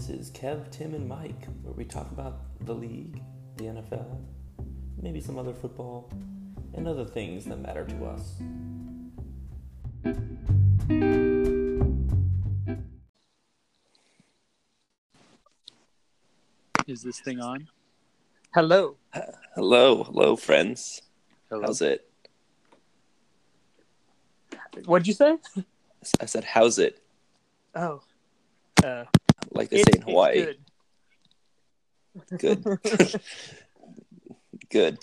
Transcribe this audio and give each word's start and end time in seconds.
This 0.00 0.08
is 0.08 0.30
Kev, 0.30 0.70
Tim, 0.70 0.94
and 0.94 1.06
Mike, 1.06 1.44
where 1.60 1.74
we 1.74 1.84
talk 1.84 2.10
about 2.10 2.38
the 2.64 2.72
league, 2.72 3.20
the 3.58 3.64
NFL, 3.64 4.18
maybe 5.02 5.20
some 5.20 5.38
other 5.38 5.52
football, 5.52 6.10
and 6.72 6.88
other 6.88 7.04
things 7.04 7.44
that 7.44 7.58
matter 7.58 7.84
to 7.84 8.06
us. 8.06 8.40
Is 16.86 17.02
this 17.02 17.20
thing 17.20 17.38
on? 17.40 17.68
Hello. 18.54 18.96
Hello, 19.54 20.04
hello, 20.04 20.34
friends. 20.34 21.02
Hello. 21.50 21.64
How's 21.66 21.82
it? 21.82 22.10
What'd 24.86 25.06
you 25.06 25.12
say? 25.12 25.36
I 26.22 26.24
said, 26.24 26.44
how's 26.44 26.78
it? 26.78 27.02
Oh. 27.74 28.00
Uh, 28.82 29.04
Like 29.52 29.70
they 29.70 29.80
it's, 29.80 29.92
say 29.92 30.00
in 30.00 30.02
Hawaii. 30.02 30.54
good. 32.38 32.62
Good. 32.62 33.20
Good. 34.70 34.98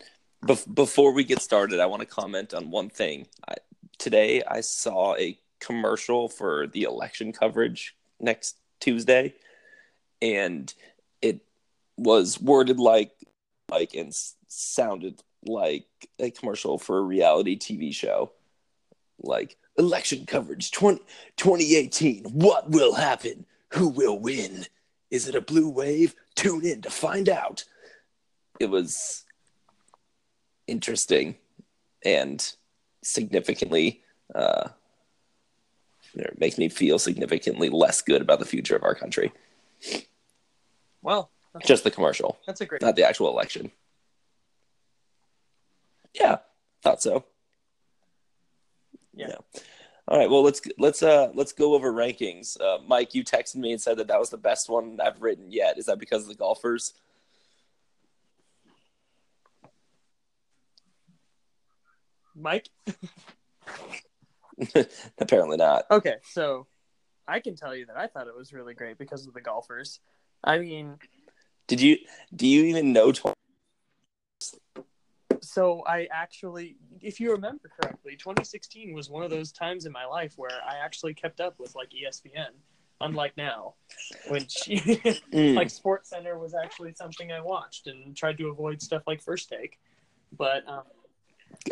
Bef- 0.46 0.74
before 0.74 1.12
we 1.12 1.24
get 1.26 1.42
started, 1.42 1.80
I 1.80 1.88
want 1.88 2.02
to 2.02 2.06
comment 2.06 2.54
on 2.54 2.72
one 2.72 2.90
thing. 2.90 3.28
I, 3.48 3.56
today, 3.98 4.42
I 4.48 4.62
saw 4.62 5.16
a 5.16 5.38
commercial 5.60 6.30
for 6.30 6.68
the 6.68 6.84
election 6.84 7.34
coverage 7.34 7.96
next 8.20 8.58
Tuesday, 8.80 9.34
and 10.22 10.74
it 11.22 11.42
was 11.98 12.40
worded 12.40 12.80
like, 12.80 13.12
like, 13.70 13.94
and 13.94 14.14
sounded 14.48 15.22
like 15.46 15.88
a 16.20 16.32
commercial 16.32 16.78
for 16.78 17.00
a 17.00 17.02
reality 17.02 17.58
TV 17.58 17.94
show. 17.94 18.32
Like, 19.20 19.58
election 19.78 20.26
coverage 20.26 20.72
20, 20.72 21.00
2018. 21.36 22.24
What 22.26 22.70
will 22.70 22.94
happen? 22.94 23.46
Who 23.74 23.90
will 23.90 24.20
win? 24.20 24.66
Is 25.12 25.28
it 25.28 25.36
a 25.36 25.42
blue 25.42 25.70
wave? 25.70 26.16
Tune 26.36 26.66
in 26.66 26.82
to 26.82 26.90
find 26.90 27.30
out. 27.30 27.64
It 28.60 28.70
was 28.70 29.26
interesting 30.68 31.36
and 32.04 32.54
significantly 33.04 34.02
uh, 34.36 34.70
it 36.14 36.40
makes 36.40 36.58
me 36.58 36.70
feel 36.70 37.00
significantly 37.00 37.70
less 37.70 38.02
good 38.02 38.22
about 38.22 38.40
the 38.40 38.46
future 38.46 38.76
of 38.76 38.84
our 38.84 38.96
country. 38.96 39.32
Well, 41.02 41.30
that's, 41.54 41.68
Just 41.68 41.84
the 41.84 41.92
commercial, 41.92 42.38
that's 42.46 42.62
a 42.62 42.66
great. 42.66 42.82
not 42.82 42.96
the 42.96 43.08
actual 43.08 43.30
election. 43.30 43.72
Yeah, 46.14 46.38
thought 46.82 47.02
so. 47.02 47.26
Yeah. 49.14 49.36
All 50.08 50.18
right. 50.18 50.30
Well, 50.30 50.44
let's 50.44 50.62
let's 50.78 51.04
uh 51.04 51.32
let's 51.34 51.52
go 51.52 51.74
over 51.74 51.92
rankings. 51.92 52.60
Uh, 52.62 52.78
Mike, 52.88 53.14
you 53.14 53.24
texted 53.26 53.58
me 53.58 53.74
and 53.74 53.82
said 53.82 53.98
that 53.98 54.08
that 54.08 54.20
was 54.20 54.30
the 54.30 54.38
best 54.38 54.70
one 54.70 55.00
I've 55.04 55.22
written 55.22 55.52
yet. 55.52 55.78
Is 55.78 55.88
that 55.88 56.00
because 56.00 56.24
of 56.24 56.30
the 56.30 56.36
golfers? 56.36 56.94
Mike. 62.36 62.70
Apparently 65.20 65.58
not. 65.58 65.86
Okay, 65.92 66.16
so 66.24 66.68
I 67.28 67.40
can 67.40 67.56
tell 67.56 67.76
you 67.76 67.86
that 67.88 67.98
I 67.98 68.08
thought 68.08 68.28
it 68.28 68.36
was 68.36 68.54
really 68.54 68.74
great 68.74 68.98
because 68.98 69.28
of 69.28 69.34
the 69.34 69.42
golfers. 69.42 70.00
I 70.44 70.60
mean, 70.60 70.98
Did 71.68 71.82
you 71.82 71.98
do 72.36 72.48
you 72.48 72.64
even 72.66 72.94
know? 72.94 73.12
Tw- 73.12 73.34
so 75.42 75.84
I 75.86 76.08
actually, 76.12 76.78
if 77.02 77.20
you 77.20 77.32
remember 77.32 77.70
correctly, 77.80 78.16
2016 78.16 78.94
was 78.94 79.10
one 79.10 79.24
of 79.24 79.30
those 79.30 79.52
times 79.52 79.86
in 79.86 79.92
my 79.92 80.06
life 80.06 80.34
where 80.38 80.62
I 80.68 80.78
actually 80.84 81.14
kept 81.14 81.40
up 81.40 81.60
with 81.60 81.76
like 81.76 81.90
ESPN, 81.92 82.50
unlike 83.02 83.36
now, 83.38 83.76
which 84.28 84.54
Mm. 85.32 85.56
like 85.56 85.70
Sports 85.70 86.10
Center 86.10 86.38
was 86.40 86.54
actually 86.56 86.94
something 86.94 87.32
I 87.32 87.42
watched 87.42 87.88
and 87.88 88.16
tried 88.16 88.38
to 88.40 88.48
avoid 88.50 88.82
stuff 88.82 89.04
like 89.08 89.22
First 89.22 89.50
Take. 89.50 89.80
But 90.38 90.68
um, 90.68 90.84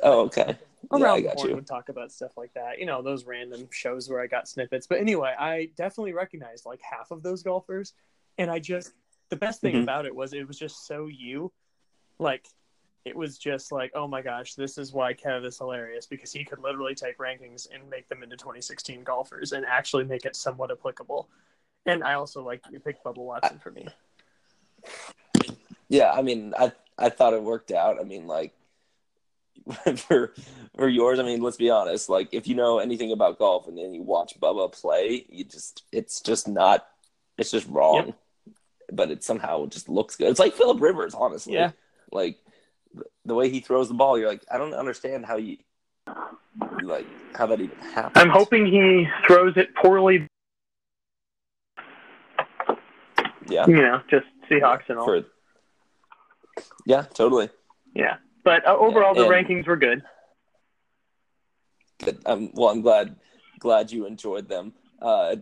oh, 0.04 0.22
okay. 0.26 0.58
Yeah, 0.94 1.04
around 1.04 1.18
I 1.18 1.22
the 1.22 1.28
got 1.28 1.44
you. 1.44 1.56
would 1.56 1.68
talk 1.68 1.90
about 1.90 2.12
stuff 2.12 2.38
like 2.38 2.54
that. 2.54 2.80
You 2.80 2.86
know, 2.86 3.02
those 3.02 3.26
random 3.26 3.68
shows 3.72 4.08
where 4.10 4.22
I 4.22 4.28
got 4.28 4.48
snippets. 4.48 4.86
But 4.88 5.00
anyway, 5.00 5.34
I 5.38 5.70
definitely 5.76 6.14
recognized 6.14 6.66
like 6.66 6.80
half 6.82 7.12
of 7.12 7.24
those 7.24 7.42
golfers, 7.44 7.94
and 8.38 8.52
I 8.52 8.60
just 8.60 8.94
the 9.30 9.36
best 9.36 9.62
thing 9.62 9.74
Mhm. 9.76 9.84
about 9.84 10.06
it 10.06 10.16
was 10.16 10.34
it 10.34 10.48
was 10.48 10.58
just 10.60 10.86
so 10.88 11.08
you, 11.08 11.52
like. 12.20 12.48
It 13.06 13.16
was 13.16 13.38
just 13.38 13.72
like, 13.72 13.92
oh 13.94 14.08
my 14.08 14.22
gosh, 14.22 14.56
this 14.56 14.78
is 14.80 14.92
why 14.92 15.14
Kev 15.14 15.46
is 15.46 15.58
hilarious 15.58 16.08
because 16.08 16.34
he 16.34 16.44
could 16.44 16.60
literally 16.60 16.96
take 16.96 17.20
rankings 17.20 17.68
and 17.72 17.88
make 17.90 18.10
them 18.10 18.24
into 18.24 18.36
2016 18.36 19.04
golfers 19.04 19.52
and 19.52 19.64
actually 19.66 20.06
make 20.06 20.26
it 20.26 20.36
somewhat 20.36 20.72
applicable. 20.72 21.30
And 21.86 22.04
I 22.04 22.16
also 22.16 22.44
like 22.44 22.62
you 22.72 22.80
picked 22.80 23.04
Bubba 23.04 23.18
Watson 23.18 23.60
for 23.60 23.70
me. 23.70 23.88
Yeah, 25.88 26.12
I 26.12 26.24
mean, 26.24 26.54
I 26.58 26.72
I 26.98 27.10
thought 27.10 27.34
it 27.34 27.44
worked 27.44 27.72
out. 27.72 28.00
I 28.00 28.04
mean, 28.04 28.26
like 28.26 28.54
for 29.98 30.34
for 30.76 30.88
yours, 30.88 31.20
I 31.20 31.24
mean, 31.24 31.42
let's 31.42 31.58
be 31.58 31.70
honest. 31.70 32.10
Like, 32.10 32.30
if 32.32 32.48
you 32.48 32.56
know 32.56 32.80
anything 32.80 33.12
about 33.12 33.38
golf 33.38 33.68
and 33.68 33.78
then 33.78 33.94
you 33.94 34.02
watch 34.02 34.40
Bubba 34.40 34.72
play, 34.72 35.26
you 35.30 35.44
just 35.44 35.84
it's 35.92 36.22
just 36.22 36.48
not 36.48 36.88
it's 37.38 37.52
just 37.52 37.68
wrong. 37.68 38.14
But 38.92 39.10
it 39.10 39.24
somehow 39.24 39.66
just 39.66 39.90
looks 39.90 40.16
good. 40.16 40.30
It's 40.30 40.40
like 40.40 40.54
Philip 40.54 40.80
Rivers, 40.80 41.16
honestly. 41.16 41.54
Yeah. 41.54 41.72
Like 42.12 42.38
the 43.26 43.36
way 43.36 43.50
he 43.50 43.60
throws 43.60 43.88
the 43.88 43.94
ball, 43.94 44.18
you're 44.18 44.30
like, 44.30 44.44
I 44.52 44.58
don't 44.58 44.74
understand 44.74 45.26
how 45.26 45.38
you 45.38 45.58
like 46.84 47.08
how 47.36 47.46
that 47.48 47.60
even 47.60 47.78
happens. 47.78 48.14
I'm 48.16 48.30
hoping 48.30 48.66
he 48.66 49.08
throws 49.28 49.58
it 49.58 49.76
poorly. 49.76 50.28
Yeah. 53.48 53.68
You 53.68 53.76
know, 53.76 54.02
just 54.10 54.26
Seahawks 54.50 54.90
and 54.90 54.98
all. 54.98 55.06
For 55.06 55.26
yeah, 56.86 57.04
totally. 57.14 57.50
yeah, 57.94 58.18
but 58.44 58.66
uh, 58.68 58.76
overall 58.76 59.16
Yeah, 59.16 59.24
the 59.24 59.30
rankings 59.30 59.68
were 59.68 59.76
good. 59.76 60.04
Good. 62.04 62.22
Um, 62.26 62.52
well, 62.54 62.70
I'm 62.70 62.82
glad 62.82 63.16
glad 63.60 63.92
you 63.92 64.06
enjoyed 64.06 64.48
them. 64.48 64.74
Uh, 65.02 65.38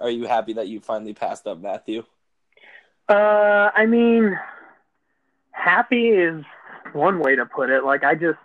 are 0.00 0.10
you 0.10 0.26
happy 0.26 0.54
that 0.54 0.68
you 0.68 0.80
finally 0.80 1.14
passed 1.14 1.46
up 1.46 1.60
Matthew? 1.60 2.04
Uh, 3.08 3.70
I 3.74 3.86
mean, 3.86 4.38
happy 5.50 6.08
is 6.08 6.44
one 6.94 7.20
way 7.20 7.36
to 7.36 7.46
put 7.46 7.70
it. 7.70 7.84
Like 7.84 8.04
I 8.04 8.14
just, 8.14 8.38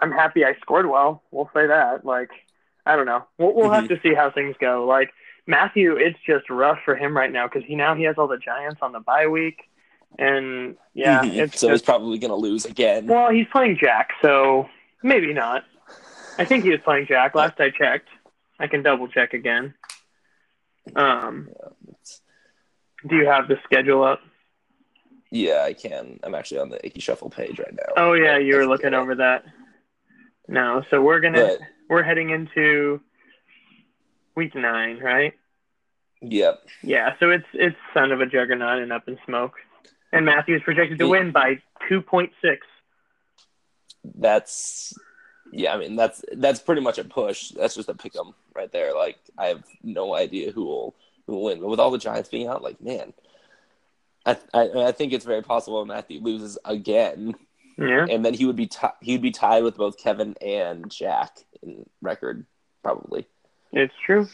I'm 0.00 0.12
happy 0.12 0.44
I 0.44 0.54
scored 0.60 0.86
well. 0.88 1.22
We'll 1.30 1.50
say 1.54 1.66
that. 1.66 2.04
Like 2.04 2.30
I 2.86 2.96
don't 2.96 3.06
know. 3.06 3.24
We'll, 3.38 3.54
we'll 3.54 3.70
have 3.72 3.88
to 3.88 4.00
see 4.02 4.14
how 4.14 4.30
things 4.30 4.56
go. 4.60 4.86
Like 4.86 5.10
Matthew, 5.46 5.96
it's 5.96 6.18
just 6.26 6.48
rough 6.50 6.78
for 6.84 6.94
him 6.96 7.16
right 7.16 7.30
now 7.32 7.46
because 7.48 7.62
he 7.66 7.74
now 7.74 7.94
he 7.94 8.04
has 8.04 8.16
all 8.18 8.28
the 8.28 8.38
Giants 8.38 8.78
on 8.82 8.92
the 8.92 9.00
bye 9.00 9.26
week, 9.26 9.58
and 10.18 10.76
yeah, 10.94 11.22
Mhm. 11.22 11.36
it's 11.38 11.60
so 11.60 11.70
he's 11.70 11.82
probably 11.82 12.18
going 12.18 12.30
to 12.30 12.36
lose 12.36 12.64
again. 12.64 13.06
well, 13.06 13.30
he's 13.30 13.46
playing 13.52 13.78
Jack, 13.80 14.10
so 14.22 14.68
maybe 15.02 15.32
not. 15.32 15.64
I 16.38 16.44
think 16.44 16.64
he 16.64 16.70
was 16.70 16.80
playing 16.84 17.06
Jack 17.06 17.34
last 17.34 17.60
I 17.60 17.70
checked. 17.70 18.08
I 18.58 18.66
can 18.66 18.82
double 18.82 19.08
check 19.08 19.34
again. 19.34 19.74
Um, 20.96 21.48
do 23.08 23.16
you 23.16 23.26
have 23.26 23.48
the 23.48 23.56
schedule 23.64 24.02
up? 24.04 24.20
Yeah, 25.30 25.62
I 25.64 25.72
can. 25.72 26.18
I'm 26.22 26.34
actually 26.34 26.60
on 26.60 26.68
the 26.70 26.84
Icky 26.84 27.00
Shuffle 27.00 27.30
page 27.30 27.58
right 27.58 27.72
now. 27.74 27.92
Oh 27.96 28.12
yeah, 28.14 28.38
you 28.38 28.56
were 28.56 28.66
looking 28.66 28.94
over 28.94 29.14
that. 29.16 29.44
No, 30.48 30.82
so 30.90 31.00
we're 31.02 31.20
gonna 31.20 31.38
But 31.58 31.60
we're 31.88 32.02
heading 32.02 32.30
into 32.30 33.00
week 34.34 34.54
nine, 34.54 34.98
right? 34.98 35.34
yep, 36.22 36.60
Yeah, 36.82 37.14
so 37.20 37.30
it's 37.30 37.46
it's 37.54 37.76
son 37.94 38.12
of 38.12 38.20
a 38.20 38.26
juggernaut 38.26 38.80
and 38.82 38.92
up 38.92 39.08
in 39.08 39.18
smoke. 39.26 39.54
And 40.12 40.26
Matthew's 40.26 40.62
projected 40.62 40.98
to 40.98 41.04
Yeah. 41.04 41.10
win 41.10 41.30
by 41.32 41.62
two 41.88 42.02
point 42.02 42.32
six. 42.42 42.66
that's 44.16 44.92
yeah. 45.52 45.74
I 45.74 45.78
mean, 45.78 45.96
that's 45.96 46.24
that's 46.32 46.60
pretty 46.60 46.80
much 46.80 46.98
a 46.98 47.04
push. 47.04 47.50
That's 47.50 47.74
just 47.74 47.88
a 47.88 47.94
pick 47.94 48.16
'em 48.16 48.34
right 48.54 48.70
there. 48.72 48.94
Like 48.94 49.18
I 49.38 49.46
have 49.46 49.64
no 49.82 50.14
idea 50.14 50.52
who 50.52 50.64
will 50.64 50.94
who 51.26 51.34
will 51.34 51.42
win. 51.44 51.60
But 51.60 51.68
with 51.68 51.80
all 51.80 51.90
the 51.90 51.98
Giants 51.98 52.28
being 52.28 52.48
out, 52.48 52.62
like 52.62 52.80
man, 52.80 53.12
I 54.26 54.36
I, 54.52 54.70
I 54.86 54.92
think 54.92 55.12
it's 55.12 55.24
very 55.24 55.42
possible 55.42 55.84
Matthew 55.84 56.20
loses 56.20 56.58
again. 56.64 57.34
Yeah. 57.78 58.06
and 58.10 58.22
then 58.22 58.34
he 58.34 58.44
would 58.44 58.56
be 58.56 58.66
ti 58.66 58.88
he 59.00 59.12
would 59.12 59.22
be 59.22 59.30
tied 59.30 59.64
with 59.64 59.76
both 59.78 59.96
Kevin 59.96 60.36
and 60.42 60.90
Jack 60.90 61.38
in 61.62 61.88
record 62.02 62.44
probably. 62.82 63.26
It's 63.72 63.94
true. 64.04 64.28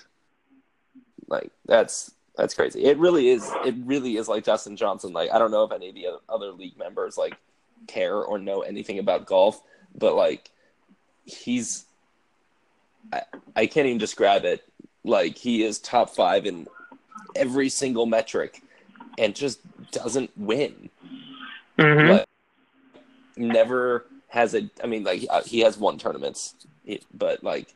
Like 1.29 1.53
that's 1.67 2.13
that's 2.37 2.55
crazy. 2.55 2.85
It 2.85 2.99
really 2.99 3.29
is. 3.29 3.51
It 3.65 3.75
really 3.85 4.17
is 4.17 4.29
like 4.29 4.45
Dustin 4.45 4.77
Johnson. 4.77 5.13
Like 5.13 5.31
I 5.33 5.39
don't 5.39 5.51
know 5.51 5.65
if 5.65 5.73
any 5.73 5.89
of 5.89 5.95
the 5.95 6.07
other 6.29 6.51
league 6.51 6.77
members 6.77 7.17
like 7.17 7.37
care 7.87 8.17
or 8.17 8.39
know 8.39 8.63
anything 8.63 8.99
about 8.99 9.27
golf, 9.27 9.63
but 9.97 10.15
like 10.15 10.51
he's 11.25 11.87
I, 13.13 13.23
I 13.55 13.67
can't 13.67 13.87
even 13.87 13.99
describe 13.99 14.45
it. 14.45 14.65
Like 15.05 15.37
he 15.37 15.63
is 15.63 15.79
top 15.79 16.11
five 16.11 16.47
in 16.47 16.67
every 17.35 17.69
single 17.69 18.07
metric, 18.07 18.63
and 19.19 19.35
just 19.35 19.61
doesn't 19.93 20.31
win. 20.37 20.91
hmm 21.79 22.09
Like, 22.09 22.27
never 23.37 24.07
has 24.29 24.55
a. 24.55 24.69
I 24.83 24.87
mean, 24.87 25.05
like 25.05 25.27
uh, 25.31 25.43
he 25.43 25.61
has 25.61 25.79
won 25.79 25.99
tournaments, 25.99 26.55
but 27.15 27.43
like 27.43 27.75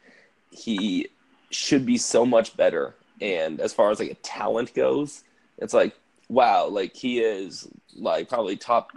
he 0.51 1.09
should 1.51 1.85
be 1.87 1.97
so 1.97 2.25
much 2.25 2.57
better. 2.57 2.95
And 3.21 3.61
as 3.61 3.73
far 3.73 3.91
as 3.91 4.01
like 4.01 4.11
a 4.11 4.15
talent 4.17 4.75
goes, 4.75 5.25
It's 5.59 5.75
like, 5.75 5.95
wow, 6.29 6.67
like 6.69 6.95
he 6.97 7.21
is 7.21 7.69
like 7.95 8.29
probably 8.29 8.57
top 8.57 8.93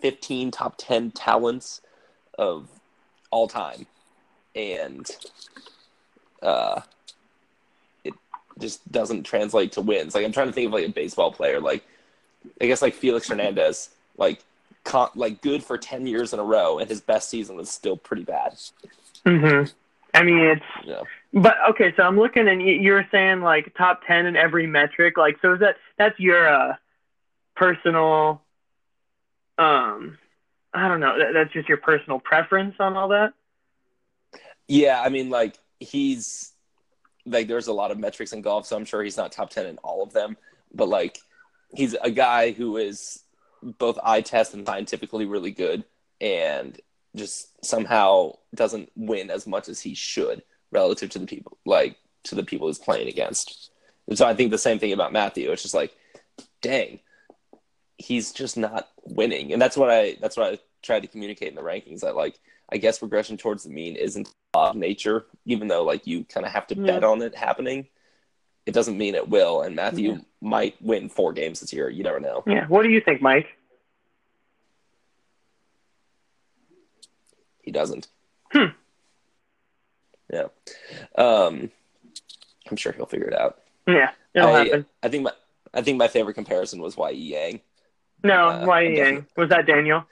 15, 0.00 0.50
top 0.50 0.74
10 0.78 1.12
talents 1.12 1.80
of 2.38 2.68
all 3.30 3.48
time. 3.48 3.86
And 4.54 5.08
uh, 6.42 6.80
just 8.58 8.90
doesn't 8.90 9.24
translate 9.24 9.72
to 9.72 9.80
wins. 9.80 10.14
Like 10.14 10.24
I'm 10.24 10.32
trying 10.32 10.46
to 10.48 10.52
think 10.52 10.66
of 10.68 10.72
like 10.72 10.86
a 10.86 10.90
baseball 10.92 11.32
player, 11.32 11.60
like 11.60 11.84
I 12.60 12.66
guess 12.66 12.82
like 12.82 12.94
Felix 12.94 13.28
Hernandez, 13.28 13.90
like 14.16 14.40
con- 14.84 15.10
like 15.14 15.42
good 15.42 15.62
for 15.64 15.76
10 15.76 16.06
years 16.06 16.32
in 16.32 16.38
a 16.38 16.44
row 16.44 16.78
and 16.78 16.88
his 16.88 17.00
best 17.00 17.28
season 17.28 17.56
was 17.56 17.68
still 17.70 17.96
pretty 17.96 18.24
bad. 18.24 18.56
Mhm. 19.24 19.72
I 20.14 20.22
mean, 20.22 20.38
it's 20.38 20.64
Yeah. 20.84 21.02
But 21.34 21.56
okay, 21.70 21.92
so 21.96 22.02
I'm 22.04 22.18
looking 22.18 22.48
and 22.48 22.62
you- 22.62 22.80
you're 22.80 23.06
saying 23.10 23.42
like 23.42 23.74
top 23.76 24.06
ten 24.06 24.24
in 24.26 24.36
every 24.36 24.66
metric. 24.66 25.18
Like, 25.18 25.38
so 25.42 25.54
is 25.54 25.60
that 25.60 25.76
that's 25.98 26.18
your 26.18 26.48
uh, 26.48 26.76
personal? 27.54 28.40
Um, 29.58 30.18
I 30.72 30.88
don't 30.88 31.00
know. 31.00 31.18
That, 31.18 31.32
that's 31.34 31.52
just 31.52 31.68
your 31.68 31.78
personal 31.78 32.20
preference 32.20 32.76
on 32.78 32.96
all 32.96 33.08
that. 33.08 33.32
Yeah, 34.68 35.00
I 35.02 35.08
mean, 35.10 35.28
like 35.30 35.58
he's 35.80 36.52
like 37.26 37.48
there's 37.48 37.66
a 37.66 37.72
lot 37.72 37.90
of 37.90 37.98
metrics 37.98 38.32
in 38.32 38.42
golf, 38.42 38.66
so 38.66 38.76
I'm 38.76 38.84
sure 38.84 39.02
he's 39.02 39.16
not 39.16 39.32
top 39.32 39.50
ten 39.50 39.66
in 39.66 39.78
all 39.78 40.02
of 40.02 40.12
them. 40.12 40.36
But 40.74 40.88
like 40.88 41.18
he's 41.74 41.94
a 41.94 42.10
guy 42.10 42.52
who 42.52 42.76
is 42.76 43.22
both 43.62 43.98
eye 44.02 44.20
test 44.20 44.54
and 44.54 44.66
scientifically 44.66 45.26
really 45.26 45.50
good, 45.50 45.84
and 46.20 46.78
just 47.14 47.64
somehow 47.64 48.36
doesn't 48.54 48.90
win 48.94 49.30
as 49.30 49.46
much 49.46 49.68
as 49.68 49.80
he 49.80 49.94
should 49.94 50.42
relative 50.70 51.10
to 51.10 51.18
the 51.18 51.26
people 51.26 51.56
like 51.64 51.96
to 52.24 52.34
the 52.34 52.44
people 52.44 52.66
he's 52.66 52.78
playing 52.78 53.08
against. 53.08 53.70
And 54.08 54.16
so 54.16 54.26
I 54.26 54.34
think 54.34 54.50
the 54.50 54.58
same 54.58 54.78
thing 54.78 54.92
about 54.92 55.12
Matthew. 55.12 55.50
It's 55.50 55.62
just 55.62 55.74
like, 55.74 55.96
dang, 56.60 57.00
he's 57.98 58.32
just 58.32 58.56
not 58.56 58.88
winning, 59.04 59.52
and 59.52 59.60
that's 59.60 59.76
what 59.76 59.90
I 59.90 60.16
that's 60.20 60.36
what 60.36 60.52
I 60.52 60.58
tried 60.82 61.00
to 61.00 61.08
communicate 61.08 61.48
in 61.48 61.54
the 61.54 61.62
rankings. 61.62 62.00
That 62.00 62.16
like 62.16 62.38
I 62.70 62.76
guess 62.76 63.02
regression 63.02 63.36
towards 63.36 63.64
the 63.64 63.70
mean 63.70 63.96
isn't 63.96 64.32
of 64.64 64.76
nature, 64.76 65.26
even 65.44 65.68
though 65.68 65.84
like 65.84 66.06
you 66.06 66.24
kind 66.24 66.46
of 66.46 66.52
have 66.52 66.66
to 66.68 66.76
bet 66.76 67.04
on 67.04 67.22
it 67.22 67.34
happening. 67.34 67.86
It 68.64 68.74
doesn't 68.74 68.98
mean 68.98 69.14
it 69.14 69.28
will, 69.28 69.62
and 69.62 69.76
Matthew 69.76 70.18
might 70.40 70.80
win 70.82 71.08
four 71.08 71.32
games 71.32 71.60
this 71.60 71.72
year. 71.72 71.88
You 71.88 72.02
never 72.02 72.18
know. 72.18 72.42
Yeah. 72.46 72.66
What 72.66 72.82
do 72.82 72.90
you 72.90 73.00
think, 73.00 73.22
Mike? 73.22 73.46
He 77.62 77.70
doesn't. 77.70 78.08
Hmm. 78.52 78.66
Yeah. 80.32 80.48
Um, 81.16 81.70
I'm 82.70 82.76
sure 82.76 82.92
he'll 82.92 83.06
figure 83.06 83.28
it 83.28 83.38
out. 83.38 83.58
Yeah, 83.86 84.10
it'll 84.34 84.48
I, 84.48 84.64
happen. 84.64 84.86
I 85.02 85.08
think 85.08 85.24
my 85.24 85.32
I 85.72 85.82
think 85.82 85.98
my 85.98 86.08
favorite 86.08 86.34
comparison 86.34 86.80
was 86.80 86.96
YE 86.96 87.12
Yang. 87.12 87.60
No, 88.24 88.48
uh, 88.48 88.64
why 88.64 88.82
Yang? 88.82 89.26
Was 89.36 89.50
that 89.50 89.66
Daniel? 89.66 90.04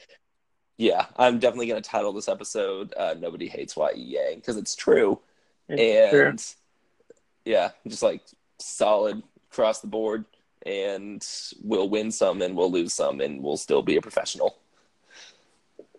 Yeah, 0.77 1.07
I'm 1.17 1.39
definitely 1.39 1.69
going 1.69 1.83
to 1.83 1.89
title 1.89 2.13
this 2.13 2.29
episode 2.29 2.95
uh, 2.97 3.15
"Nobody 3.19 3.49
Hates 3.49 3.77
YE 3.77 3.93
Yang" 3.95 4.37
because 4.37 4.57
it's 4.57 4.75
true. 4.75 5.21
It's 5.69 5.81
and 5.81 6.39
true. 6.39 7.53
yeah, 7.53 7.71
just 7.87 8.03
like 8.03 8.23
solid 8.59 9.23
across 9.51 9.81
the 9.81 9.87
board, 9.87 10.25
and 10.67 11.25
we'll 11.63 11.89
win 11.89 12.11
some 12.11 12.43
and 12.43 12.57
we'll 12.57 12.73
lose 12.73 12.93
some, 12.93 13.21
and 13.21 13.43
we'll 13.43 13.57
still 13.57 13.83
be 13.83 13.97
a 13.97 14.03
professional. 14.03 14.59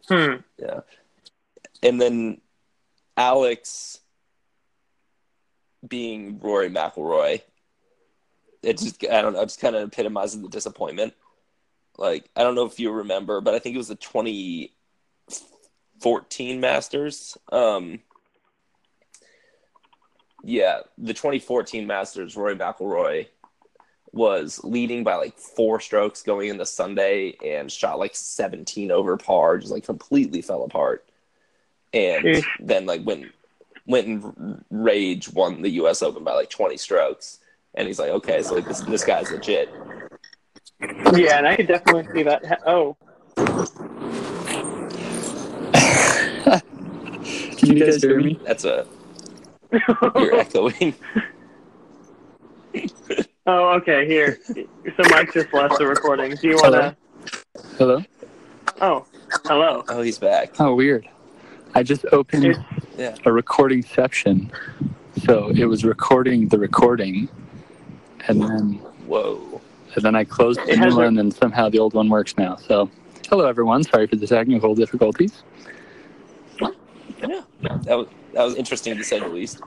Hmm. 0.09 0.35
Yeah, 0.59 0.81
and 1.81 2.01
then 2.01 2.41
Alex 3.15 4.01
being 5.87 6.39
Rory 6.39 6.69
McIlroy, 6.69 7.41
it 8.61 8.77
just 8.77 9.05
I 9.09 9.21
don't 9.21 9.33
know, 9.33 9.43
just 9.45 9.61
kind 9.61 9.75
of 9.75 9.87
epitomizes 9.87 10.41
the 10.41 10.49
disappointment. 10.49 11.13
Like 11.97 12.29
I 12.35 12.43
don't 12.43 12.55
know 12.55 12.65
if 12.65 12.79
you 12.79 12.91
remember, 12.91 13.41
but 13.41 13.53
I 13.53 13.59
think 13.59 13.75
it 13.75 13.79
was 13.79 13.87
the 13.87 13.95
2014 13.95 16.59
Masters. 16.59 17.37
Um, 17.51 17.99
yeah, 20.43 20.79
the 20.97 21.13
2014 21.13 21.85
Masters, 21.87 22.35
Rory 22.35 22.55
McIlroy 22.55 23.27
was 24.11 24.59
leading 24.63 25.03
by 25.03 25.15
like 25.15 25.37
four 25.37 25.79
strokes 25.79 26.23
going 26.23 26.49
into 26.49 26.65
Sunday 26.65 27.37
and 27.43 27.71
shot 27.71 27.99
like 27.99 28.15
17 28.15 28.91
over 28.91 29.17
par, 29.17 29.57
just 29.57 29.73
like 29.73 29.83
completely 29.83 30.41
fell 30.41 30.63
apart. 30.63 31.05
And 31.93 32.43
then 32.59 32.85
like 32.85 33.05
went 33.05 33.31
went 33.87 34.07
and 34.07 34.63
rage 34.69 35.29
won 35.29 35.61
the 35.61 35.69
U.S. 35.71 36.01
Open 36.01 36.23
by 36.23 36.33
like 36.33 36.49
20 36.49 36.77
strokes, 36.77 37.39
and 37.73 37.87
he's 37.87 37.99
like, 37.99 38.09
okay, 38.09 38.41
so 38.41 38.55
like 38.55 38.67
this 38.67 38.81
this 38.81 39.03
guy's 39.03 39.31
legit. 39.31 39.69
Yeah, 40.81 41.37
and 41.37 41.47
I 41.47 41.55
could 41.55 41.67
definitely 41.67 42.13
see 42.13 42.23
that. 42.23 42.61
Oh, 42.65 42.97
Can 47.57 47.77
you 47.77 47.85
guys 47.85 48.01
hear 48.01 48.19
me? 48.19 48.39
That's 48.45 48.65
a 48.65 48.85
you're 49.71 50.35
echoing. 50.39 50.93
oh, 53.47 53.69
okay. 53.77 54.05
Here, 54.05 54.39
so 54.45 55.03
Mike 55.09 55.33
just 55.33 55.53
left 55.53 55.77
the 55.77 55.87
recording. 55.87 56.35
Do 56.35 56.47
you 56.47 56.55
want 56.57 56.73
to? 56.73 56.95
Hello? 57.77 58.03
Oh, 58.81 59.05
hello. 59.45 59.83
Oh, 59.89 60.01
he's 60.01 60.17
back. 60.19 60.53
Oh, 60.59 60.75
weird. 60.75 61.07
I 61.73 61.83
just 61.83 62.05
opened 62.11 62.45
It's- 62.45 62.63
Yeah. 62.97 63.15
a 63.25 63.31
recording 63.31 63.83
section. 63.83 64.51
So 65.25 65.49
it 65.49 65.65
was 65.65 65.83
recording 65.85 66.47
the 66.49 66.59
recording. 66.59 67.27
And 68.27 68.41
then 68.41 68.73
Whoa. 69.07 69.54
And 69.95 70.03
then 70.05 70.15
I 70.15 70.23
closed 70.23 70.59
the 70.59 70.73
It 70.73 70.79
new 70.79 70.85
has 70.85 70.95
one 70.95 71.17
and 71.17 71.33
somehow 71.33 71.69
the 71.69 71.79
old 71.79 71.93
one 71.93 72.09
works 72.09 72.35
now. 72.37 72.55
So 72.55 72.89
hello 73.29 73.47
everyone. 73.47 73.83
Sorry 73.83 74.07
for 74.07 74.15
the 74.15 74.27
technical 74.27 74.75
difficulties. 74.75 75.43
Yeah, 77.21 77.41
that 77.61 77.97
was 77.97 78.07
that 78.33 78.43
was 78.43 78.55
interesting 78.55 78.97
to 78.97 79.03
say 79.03 79.19
the 79.19 79.27
least. 79.27 79.61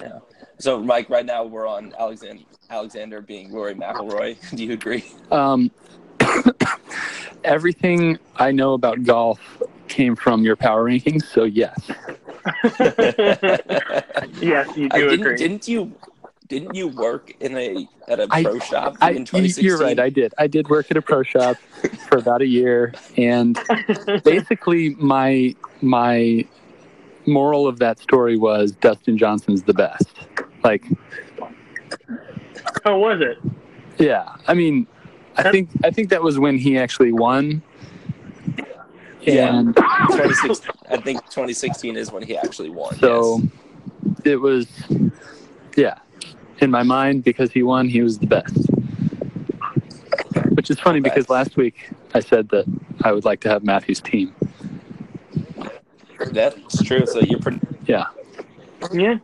Yeah. 0.00 0.18
So, 0.58 0.80
Mike, 0.82 1.08
right 1.08 1.24
now 1.24 1.44
we're 1.44 1.68
on 1.68 1.94
Alexander 1.98 2.42
Alexander 2.68 3.20
being 3.20 3.52
Rory 3.52 3.74
McIlroy. 3.74 4.36
Do 4.56 4.64
you 4.64 4.72
agree? 4.72 5.04
Um, 5.30 5.70
everything 7.44 8.18
I 8.36 8.50
know 8.50 8.72
about 8.74 9.04
golf 9.04 9.38
came 9.86 10.16
from 10.16 10.42
your 10.42 10.56
power 10.56 10.84
rankings, 10.84 11.24
so 11.32 11.44
yes. 11.44 11.78
yes, 14.40 14.76
you 14.76 14.88
I 14.90 14.96
Uh, 14.96 14.98
do 14.98 15.10
didn't, 15.10 15.20
agree. 15.20 15.36
didn't 15.36 15.68
you? 15.68 15.92
Didn't 16.48 16.74
you 16.74 16.88
work 16.88 17.34
in 17.40 17.56
a 17.56 17.88
at 18.08 18.20
a 18.20 18.26
I- 18.30 18.42
pro 18.42 18.58
shop 18.60 18.96
I, 19.00 19.10
in 19.10 19.24
2016? 19.24 19.64
you're 19.64 19.78
right. 19.78 19.98
I 19.98 20.08
did. 20.08 20.32
I 20.38 20.46
did 20.46 20.68
work 20.68 20.90
at 20.90 20.96
a 20.96 21.02
pro 21.02 21.22
shop 21.22 21.56
for 22.08 22.18
about 22.18 22.40
a 22.40 22.46
year, 22.46 22.94
and 23.16 23.58
basically 24.24 24.90
my 24.94 25.54
my 25.82 26.46
moral 27.26 27.68
of 27.68 27.78
that 27.80 27.98
story 27.98 28.36
was 28.36 28.72
Dustin 28.72 29.18
Johnson's 29.18 29.62
the 29.62 29.74
best. 29.74 30.08
Like, 30.64 30.84
oh, 32.84 32.98
was 32.98 33.20
it? 33.20 33.38
yeah. 33.98 34.36
I 34.46 34.54
mean, 34.54 34.86
I 35.36 35.50
think 35.50 35.70
I 35.84 35.90
think 35.90 36.08
that 36.10 36.22
was 36.22 36.38
when 36.38 36.56
he 36.58 36.78
actually 36.78 37.12
won. 37.12 37.62
Yeah. 39.20 39.58
And 39.58 39.74
I 39.78 40.96
think 40.96 41.22
2016 41.26 41.96
is 41.96 42.10
when 42.10 42.22
he 42.22 42.36
actually 42.36 42.70
won. 42.70 42.96
so 42.96 43.40
yes. 43.42 44.20
it 44.24 44.36
was, 44.36 44.66
yeah. 45.76 45.98
In 46.60 46.70
my 46.70 46.82
mind, 46.82 47.24
because 47.24 47.52
he 47.52 47.62
won, 47.62 47.88
he 47.88 48.02
was 48.02 48.18
the 48.18 48.26
best. 48.26 48.56
Which 50.54 50.70
is 50.70 50.80
funny 50.80 51.00
because 51.00 51.28
last 51.30 51.56
week 51.56 51.90
I 52.14 52.20
said 52.20 52.48
that 52.48 52.64
I 53.02 53.12
would 53.12 53.24
like 53.24 53.40
to 53.42 53.48
have 53.48 53.62
Matthew's 53.62 54.00
team. 54.00 54.34
that's 56.32 56.82
true. 56.82 57.06
So 57.06 57.20
you're 57.20 57.38
pretty. 57.38 57.60
Yeah. 57.86 58.06
Yeah. 58.92 59.18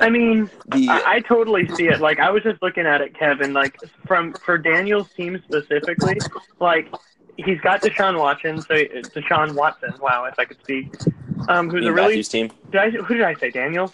I 0.00 0.10
mean, 0.10 0.50
The, 0.68 0.88
I, 0.88 1.14
I 1.14 1.20
totally 1.20 1.68
see 1.74 1.88
it. 1.88 2.00
Like 2.00 2.18
I 2.20 2.30
was 2.30 2.42
just 2.42 2.62
looking 2.62 2.86
at 2.86 3.00
it, 3.00 3.14
Kevin. 3.14 3.52
Like 3.52 3.76
from 4.06 4.32
for 4.34 4.58
Daniel's 4.58 5.08
team 5.12 5.40
specifically, 5.44 6.18
like 6.58 6.92
he's 7.36 7.60
got 7.60 7.82
Deshaun 7.82 8.18
Watson. 8.18 8.60
So 8.60 8.74
Deshaun 8.74 9.54
Watson. 9.54 9.94
Wow, 10.00 10.24
if 10.24 10.38
I 10.38 10.44
could 10.44 10.60
speak. 10.60 10.94
Um, 11.48 11.70
who's 11.70 11.82
me 11.82 11.88
a 11.88 11.92
really 11.92 12.08
Matthews 12.08 12.28
team. 12.28 12.52
did 12.70 12.80
I, 12.80 12.90
who 12.90 13.14
did 13.14 13.22
I 13.22 13.34
say? 13.34 13.50
Daniel. 13.50 13.92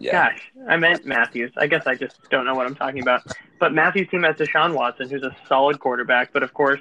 Yeah. 0.00 0.30
Gosh, 0.30 0.52
I 0.68 0.76
meant 0.76 1.04
Matthews. 1.06 1.52
I 1.56 1.66
guess 1.66 1.86
I 1.86 1.94
just 1.94 2.16
don't 2.30 2.44
know 2.44 2.54
what 2.54 2.66
I'm 2.66 2.74
talking 2.74 3.02
about. 3.02 3.22
But 3.58 3.72
Matthews' 3.74 4.08
team 4.10 4.22
has 4.22 4.36
Deshaun 4.36 4.74
Watson, 4.74 5.08
who's 5.10 5.22
a 5.22 5.34
solid 5.48 5.80
quarterback, 5.80 6.32
but 6.32 6.42
of 6.42 6.54
course, 6.54 6.80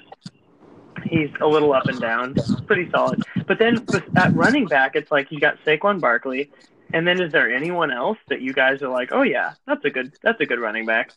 he's 1.05 1.29
a 1.41 1.47
little 1.47 1.74
up 1.74 1.86
and 1.88 2.00
down. 2.00 2.36
Pretty 2.67 2.89
solid. 2.91 3.24
But 3.47 3.59
then 3.59 3.86
at 4.15 4.33
running 4.36 4.65
back, 4.65 4.95
it's 4.95 5.12
like 5.12 5.31
you 5.31 5.39
got 5.39 5.57
Saquon 5.65 6.00
Barkley, 6.00 6.51
and 6.93 7.07
then 7.07 7.21
is 7.21 7.31
there 7.31 7.53
anyone 7.53 7.91
else 7.91 8.17
that 8.29 8.41
you 8.41 8.53
guys 8.53 8.81
are 8.81 8.89
like, 8.89 9.09
oh 9.12 9.24
yeah, 9.24 9.53
that's 9.65 9.83
a 9.86 9.89
good, 9.89 10.13
that's 10.21 10.39
a 10.41 10.45
good 10.45 10.59
running 10.59 10.86
back? 10.86 11.12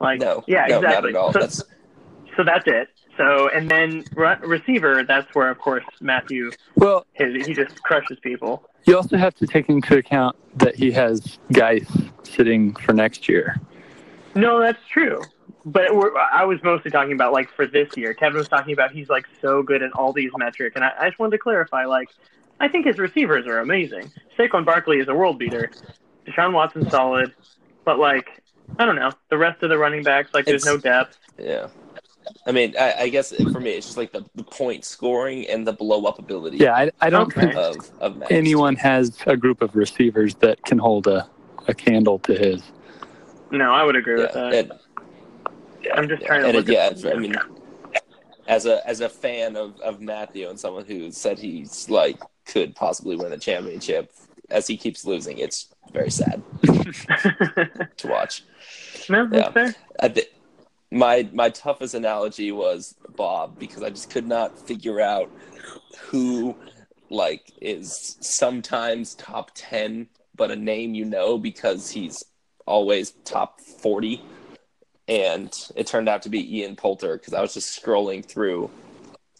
Like, 0.00 0.20
No. 0.20 0.42
yeah, 0.46 0.66
no, 0.66 0.78
exactly. 0.78 1.12
Not 1.12 1.18
at 1.18 1.22
all. 1.24 1.32
So, 1.32 1.38
That's 1.40 1.62
so 2.36 2.44
that's 2.44 2.64
it. 2.66 2.88
So 3.16 3.48
and 3.50 3.70
then 3.70 4.04
re- 4.14 4.36
receiver, 4.42 5.04
that's 5.04 5.32
where 5.34 5.48
of 5.50 5.58
course 5.58 5.84
Matthew, 6.00 6.50
Well, 6.76 7.06
his, 7.12 7.46
he 7.46 7.54
just 7.54 7.80
crushes 7.82 8.18
people. 8.20 8.68
you 8.86 8.96
also 8.96 9.16
have 9.16 9.34
to 9.36 9.46
take 9.46 9.68
into 9.68 9.96
account 9.96 10.36
that 10.58 10.74
he 10.74 10.90
has 10.92 11.38
Guice 11.52 11.90
sitting 12.24 12.74
for 12.74 12.92
next 12.92 13.28
year. 13.28 13.60
No, 14.34 14.58
that's 14.60 14.84
true. 14.90 15.22
But 15.66 15.94
we're, 15.94 16.10
I 16.18 16.44
was 16.44 16.62
mostly 16.62 16.90
talking 16.90 17.12
about 17.12 17.32
like 17.32 17.48
for 17.54 17.66
this 17.66 17.96
year. 17.96 18.12
Kevin 18.14 18.36
was 18.36 18.48
talking 18.48 18.72
about 18.72 18.90
he's 18.90 19.08
like 19.08 19.26
so 19.40 19.62
good 19.62 19.82
at 19.82 19.92
all 19.92 20.12
these 20.12 20.30
metrics, 20.36 20.74
and 20.76 20.84
I, 20.84 20.92
I 20.98 21.08
just 21.08 21.18
wanted 21.18 21.32
to 21.32 21.38
clarify. 21.38 21.84
Like, 21.86 22.08
I 22.60 22.68
think 22.68 22.84
his 22.84 22.98
receivers 22.98 23.46
are 23.46 23.60
amazing. 23.60 24.10
Saquon 24.38 24.64
Barkley 24.64 24.98
is 24.98 25.08
a 25.08 25.14
world 25.14 25.38
beater. 25.38 25.70
Deshaun 26.26 26.52
Watson's 26.52 26.90
solid, 26.90 27.32
but 27.84 27.98
like, 27.98 28.42
I 28.78 28.84
don't 28.84 28.96
know. 28.96 29.12
The 29.30 29.38
rest 29.38 29.62
of 29.62 29.70
the 29.70 29.78
running 29.78 30.02
backs, 30.02 30.34
like, 30.34 30.44
there's 30.46 30.62
It's- 30.66 30.74
no 30.74 30.80
depth. 30.80 31.16
Yeah. 31.38 31.68
I 32.46 32.52
mean, 32.52 32.74
I, 32.78 32.94
I 33.00 33.08
guess 33.08 33.32
for 33.52 33.60
me, 33.60 33.70
it's 33.70 33.86
just 33.86 33.96
like 33.96 34.12
the, 34.12 34.24
the 34.34 34.44
point 34.44 34.84
scoring 34.84 35.48
and 35.48 35.66
the 35.66 35.72
blow 35.72 36.04
up 36.04 36.18
ability 36.18 36.58
Yeah, 36.58 36.74
I, 36.74 36.90
I 37.00 37.10
don't 37.10 37.32
think 37.32 37.54
of, 37.56 37.90
of 38.00 38.22
anyone 38.30 38.76
has 38.76 39.16
a 39.26 39.36
group 39.36 39.62
of 39.62 39.74
receivers 39.74 40.34
that 40.36 40.62
can 40.64 40.78
hold 40.78 41.06
a, 41.06 41.28
a 41.68 41.74
candle 41.74 42.18
to 42.20 42.34
his. 42.34 42.62
No, 43.50 43.72
I 43.72 43.84
would 43.84 43.96
agree 43.96 44.16
with 44.16 44.32
that. 44.32 44.54
and, 44.54 44.72
I'm 45.94 46.08
just 46.08 46.22
yeah, 46.22 46.26
trying 46.28 46.42
to 46.42 46.48
and 46.48 46.56
look 46.56 46.68
it, 46.68 46.72
yeah, 46.72 46.86
at 46.86 46.92
it's, 46.92 47.04
I 47.04 47.14
mean, 47.14 47.36
as 48.46 48.66
a 48.66 48.86
as 48.86 49.00
a 49.00 49.08
fan 49.08 49.56
of, 49.56 49.78
of 49.80 50.00
Matthew 50.00 50.48
and 50.48 50.58
someone 50.58 50.84
who 50.84 51.10
said 51.10 51.38
he's 51.38 51.88
like 51.88 52.18
could 52.46 52.74
possibly 52.74 53.16
win 53.16 53.30
the 53.30 53.38
championship, 53.38 54.12
as 54.50 54.66
he 54.66 54.76
keeps 54.76 55.04
losing, 55.04 55.38
it's 55.38 55.68
very 55.92 56.10
sad 56.10 56.42
to 57.96 58.06
watch. 58.06 58.44
no, 59.08 59.26
that's 59.28 59.46
Yeah. 59.46 59.50
fair. 59.52 59.74
I 60.00 60.08
thi- 60.08 60.28
my 60.94 61.28
my 61.32 61.50
toughest 61.50 61.94
analogy 61.94 62.52
was 62.52 62.94
Bob 63.16 63.58
because 63.58 63.82
I 63.82 63.90
just 63.90 64.10
could 64.10 64.26
not 64.26 64.56
figure 64.56 65.00
out 65.00 65.30
who 65.98 66.56
like 67.10 67.52
is 67.60 68.16
sometimes 68.20 69.14
top 69.16 69.50
10 69.54 70.06
but 70.36 70.50
a 70.50 70.56
name 70.56 70.94
you 70.94 71.04
know 71.04 71.36
because 71.36 71.90
he's 71.90 72.24
always 72.66 73.10
top 73.24 73.60
40 73.60 74.22
and 75.08 75.52
it 75.76 75.86
turned 75.86 76.08
out 76.08 76.22
to 76.22 76.28
be 76.28 76.58
Ian 76.60 76.76
Poulter 76.76 77.18
because 77.18 77.34
I 77.34 77.40
was 77.40 77.52
just 77.54 77.82
scrolling 77.82 78.24
through 78.24 78.70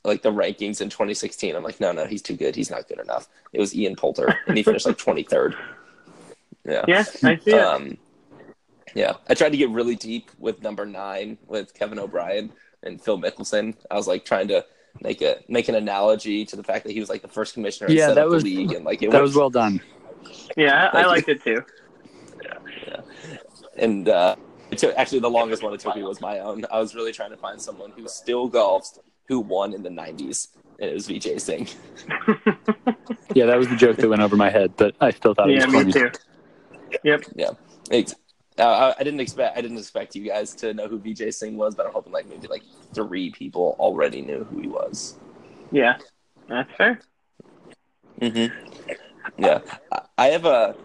like 0.05 0.23
the 0.23 0.33
rankings 0.33 0.81
in 0.81 0.91
2016 0.91 1.55
I'm 1.55 1.63
like 1.63 1.81
no 1.81 1.93
no 1.93 2.05
he's 2.05 2.23
too 2.23 2.37
good. 2.37 2.57
He's 2.57 2.71
not 2.71 2.89
good 2.89 2.99
enough. 2.99 3.29
It 3.53 3.61
was 3.61 3.75
Ian 3.77 3.95
Poulter 3.95 4.39
and 4.47 4.57
he 4.57 4.65
finished 4.65 4.87
like 4.87 4.99
23rd 4.99 5.57
yeah. 6.67 6.85
Yeah, 6.89 7.05
I 7.23 7.37
see 7.37 7.51
it. 7.53 7.55
um, 7.55 7.99
yeah, 8.95 9.15
I 9.29 9.35
tried 9.35 9.51
to 9.51 9.57
get 9.59 9.71
really 9.71 9.97
deep 9.97 10.31
with 10.39 10.63
number 10.63 10.87
nine 10.87 11.39
with 11.47 11.75
Kevin 11.75 11.99
O'Brien 11.99 12.53
and 12.83 13.01
Phil 13.01 13.19
Mickelson. 13.19 13.75
I 13.91 13.95
was 13.97 14.07
like 14.07 14.25
trying 14.25 14.49
to 14.49 14.65
make 15.03 15.23
a 15.23 15.39
make 15.49 15.69
an 15.69 15.75
analogy 15.75 16.45
to 16.47 16.57
the 16.57 16.63
fact 16.63 16.85
that 16.85 16.93
he 16.93 17.01
was 17.01 17.09
like 17.09 17.23
the 17.23 17.29
first 17.29 17.55
commissioner 17.55 17.91
Yeah, 17.91 18.13
that 18.13 18.29
was- 18.29 18.43
the 18.45 18.57
league, 18.57 18.73
and 18.73 18.85
like 18.85 19.03
it 19.03 19.11
That 19.11 19.23
was, 19.23 19.31
was 19.31 19.37
well 19.37 19.51
done. 19.51 19.81
yeah, 20.57 20.91
I, 20.93 21.03
I 21.03 21.07
liked 21.07 21.29
it 21.29 21.43
too. 21.43 21.65
Yeah. 22.87 23.01
And 23.77 24.09
uh, 24.09 24.37
it 24.71 24.79
took, 24.79 24.95
actually 24.97 25.19
the 25.21 25.31
longest 25.31 25.63
one 25.63 25.75
it 25.75 25.81
took 25.81 25.97
me 25.97 26.03
was 26.03 26.21
my 26.21 26.39
own. 26.39 26.65
I 26.71 26.79
was 26.79 26.95
really 26.95 27.13
trying 27.13 27.31
to 27.31 27.37
find 27.37 27.61
someone 27.61 27.91
who 27.97 28.07
still 28.09 28.49
golfs 28.51 28.99
who 29.27 29.41
won 29.41 29.73
in 29.75 29.83
the 29.83 29.89
'90s, 29.89 30.49
and 30.79 30.91
it 30.91 30.95
was 30.95 31.09
Vijay 31.09 31.41
Singh. 31.41 31.67
Yeah, 33.35 33.47
that 33.47 33.59
was 33.59 33.69
the 33.69 33.75
joke 33.75 33.97
that 33.97 34.09
went 34.09 34.23
over 34.23 34.37
my 34.37 34.49
head, 34.49 34.75
but 34.77 34.95
I 35.01 35.11
still 35.11 35.35
thought 35.35 35.51
yeah, 35.51 35.65
it 35.65 35.67
was 35.67 35.75
funny. 35.75 35.93
Yeah, 37.03 37.17
me 37.17 37.23
too. 37.25 37.33
Yep. 37.35 37.59
Ex- 37.91 38.13
Uh, 38.13 38.17
I, 38.59 38.95
I 38.99 39.03
didn't 39.05 39.21
expect 39.21 39.57
I 39.57 39.61
didn't 39.61 39.79
expect 39.79 40.15
you 40.15 40.29
guys 40.29 40.55
to 40.57 40.73
know 40.75 40.87
who 40.89 40.99
Vijay 40.99 41.33
Singh 41.35 41.57
was, 41.57 41.75
but 41.75 41.87
I'm 41.87 41.93
hoping 41.93 42.13
like 42.13 42.29
maybe 42.29 42.47
like 42.47 42.63
three 42.95 43.31
people 43.31 43.77
already 43.79 44.23
knew 44.23 44.45
who 44.45 44.61
he 44.61 44.69
was. 44.69 45.17
Yeah, 45.73 45.99
that's 46.49 46.71
fair. 46.77 47.01
Mm-hmm. 48.21 48.55
Yeah, 49.39 49.61
I- 49.93 50.01
I 50.17 50.27
have 50.29 50.45
a 50.45 50.77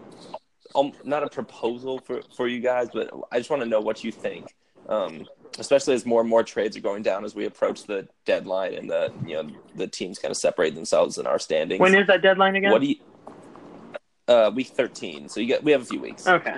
um, 0.74 0.92
not 1.04 1.22
a 1.22 1.28
proposal 1.28 1.98
for 2.00 2.22
for 2.36 2.48
you 2.48 2.60
guys, 2.60 2.88
but 2.92 3.10
I 3.30 3.38
just 3.38 3.50
want 3.50 3.62
to 3.62 3.68
know 3.68 3.80
what 3.80 4.02
you 4.04 4.10
think. 4.12 4.54
Um, 4.88 5.26
especially 5.58 5.94
as 5.94 6.04
more 6.06 6.20
and 6.20 6.30
more 6.30 6.42
trades 6.42 6.76
are 6.76 6.80
going 6.80 7.02
down 7.02 7.24
as 7.24 7.34
we 7.34 7.44
approach 7.44 7.84
the 7.84 8.08
deadline 8.24 8.74
and 8.74 8.88
the 8.90 9.12
you 9.26 9.34
know 9.34 9.48
the 9.76 9.86
teams 9.86 10.18
kind 10.18 10.30
of 10.32 10.36
separate 10.36 10.74
themselves 10.74 11.18
in 11.18 11.26
our 11.26 11.38
standings. 11.38 11.80
When 11.80 11.94
is 11.94 12.06
that 12.08 12.22
deadline 12.22 12.56
again? 12.56 12.72
what 12.72 12.80
do 12.80 12.88
you? 12.88 12.96
Uh, 14.26 14.50
week 14.54 14.68
thirteen. 14.68 15.28
So 15.28 15.38
you 15.40 15.46
get 15.46 15.62
we 15.62 15.70
have 15.72 15.82
a 15.82 15.86
few 15.86 16.00
weeks. 16.00 16.26
okay. 16.26 16.56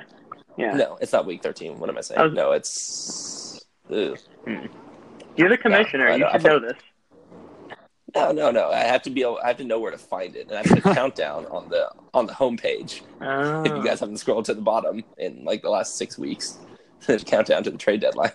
Yeah. 0.57 0.75
No, 0.75 0.99
it's 1.01 1.13
not 1.13 1.27
week 1.27 1.43
thirteen. 1.43 1.79
What 1.79 1.89
am 1.89 1.99
I 1.99 2.01
saying? 2.03 2.21
I 2.21 2.25
was- 2.25 2.33
no, 2.33 2.53
it's. 2.53 3.65
Ugh. 3.91 4.19
Hmm. 4.47 4.67
You're 5.37 5.49
the 5.49 5.57
commissioner. 5.57 6.11
You 6.17 6.27
should 6.33 6.45
know 6.45 6.59
this. 6.59 6.77
No, 8.15 8.31
no, 8.31 8.51
no. 8.51 8.71
I 8.71 8.81
have 8.81 9.03
to 9.03 9.11
be. 9.11 9.23
Able, 9.23 9.39
I 9.43 9.49
have 9.49 9.57
to 9.59 9.65
know 9.65 9.79
where 9.79 9.91
to 9.91 9.99
find 9.99 10.37
it, 10.37 10.49
and 10.49 10.59
I 10.59 10.63
have 10.69 10.87
a 10.87 10.95
countdown 10.95 11.47
on 11.47 11.69
the 11.69 11.91
on 12.13 12.27
the 12.27 12.33
homepage. 12.33 13.01
Oh. 13.21 13.63
If 13.63 13.69
you 13.69 13.79
oh. 13.79 13.83
guys 13.83 14.01
haven't 14.01 14.19
scrolled 14.19 14.45
to 14.47 14.55
the 14.55 14.61
bottom 14.61 15.03
in 15.19 15.45
like 15.45 15.63
the 15.63 15.71
last 15.71 15.97
six 15.97 16.19
weeks, 16.19 16.59
there's 17.07 17.23
a 17.23 17.25
countdown 17.25 17.63
to 17.65 17.71
the 17.71 17.79
trade 17.79 18.01
deadline. 18.01 18.33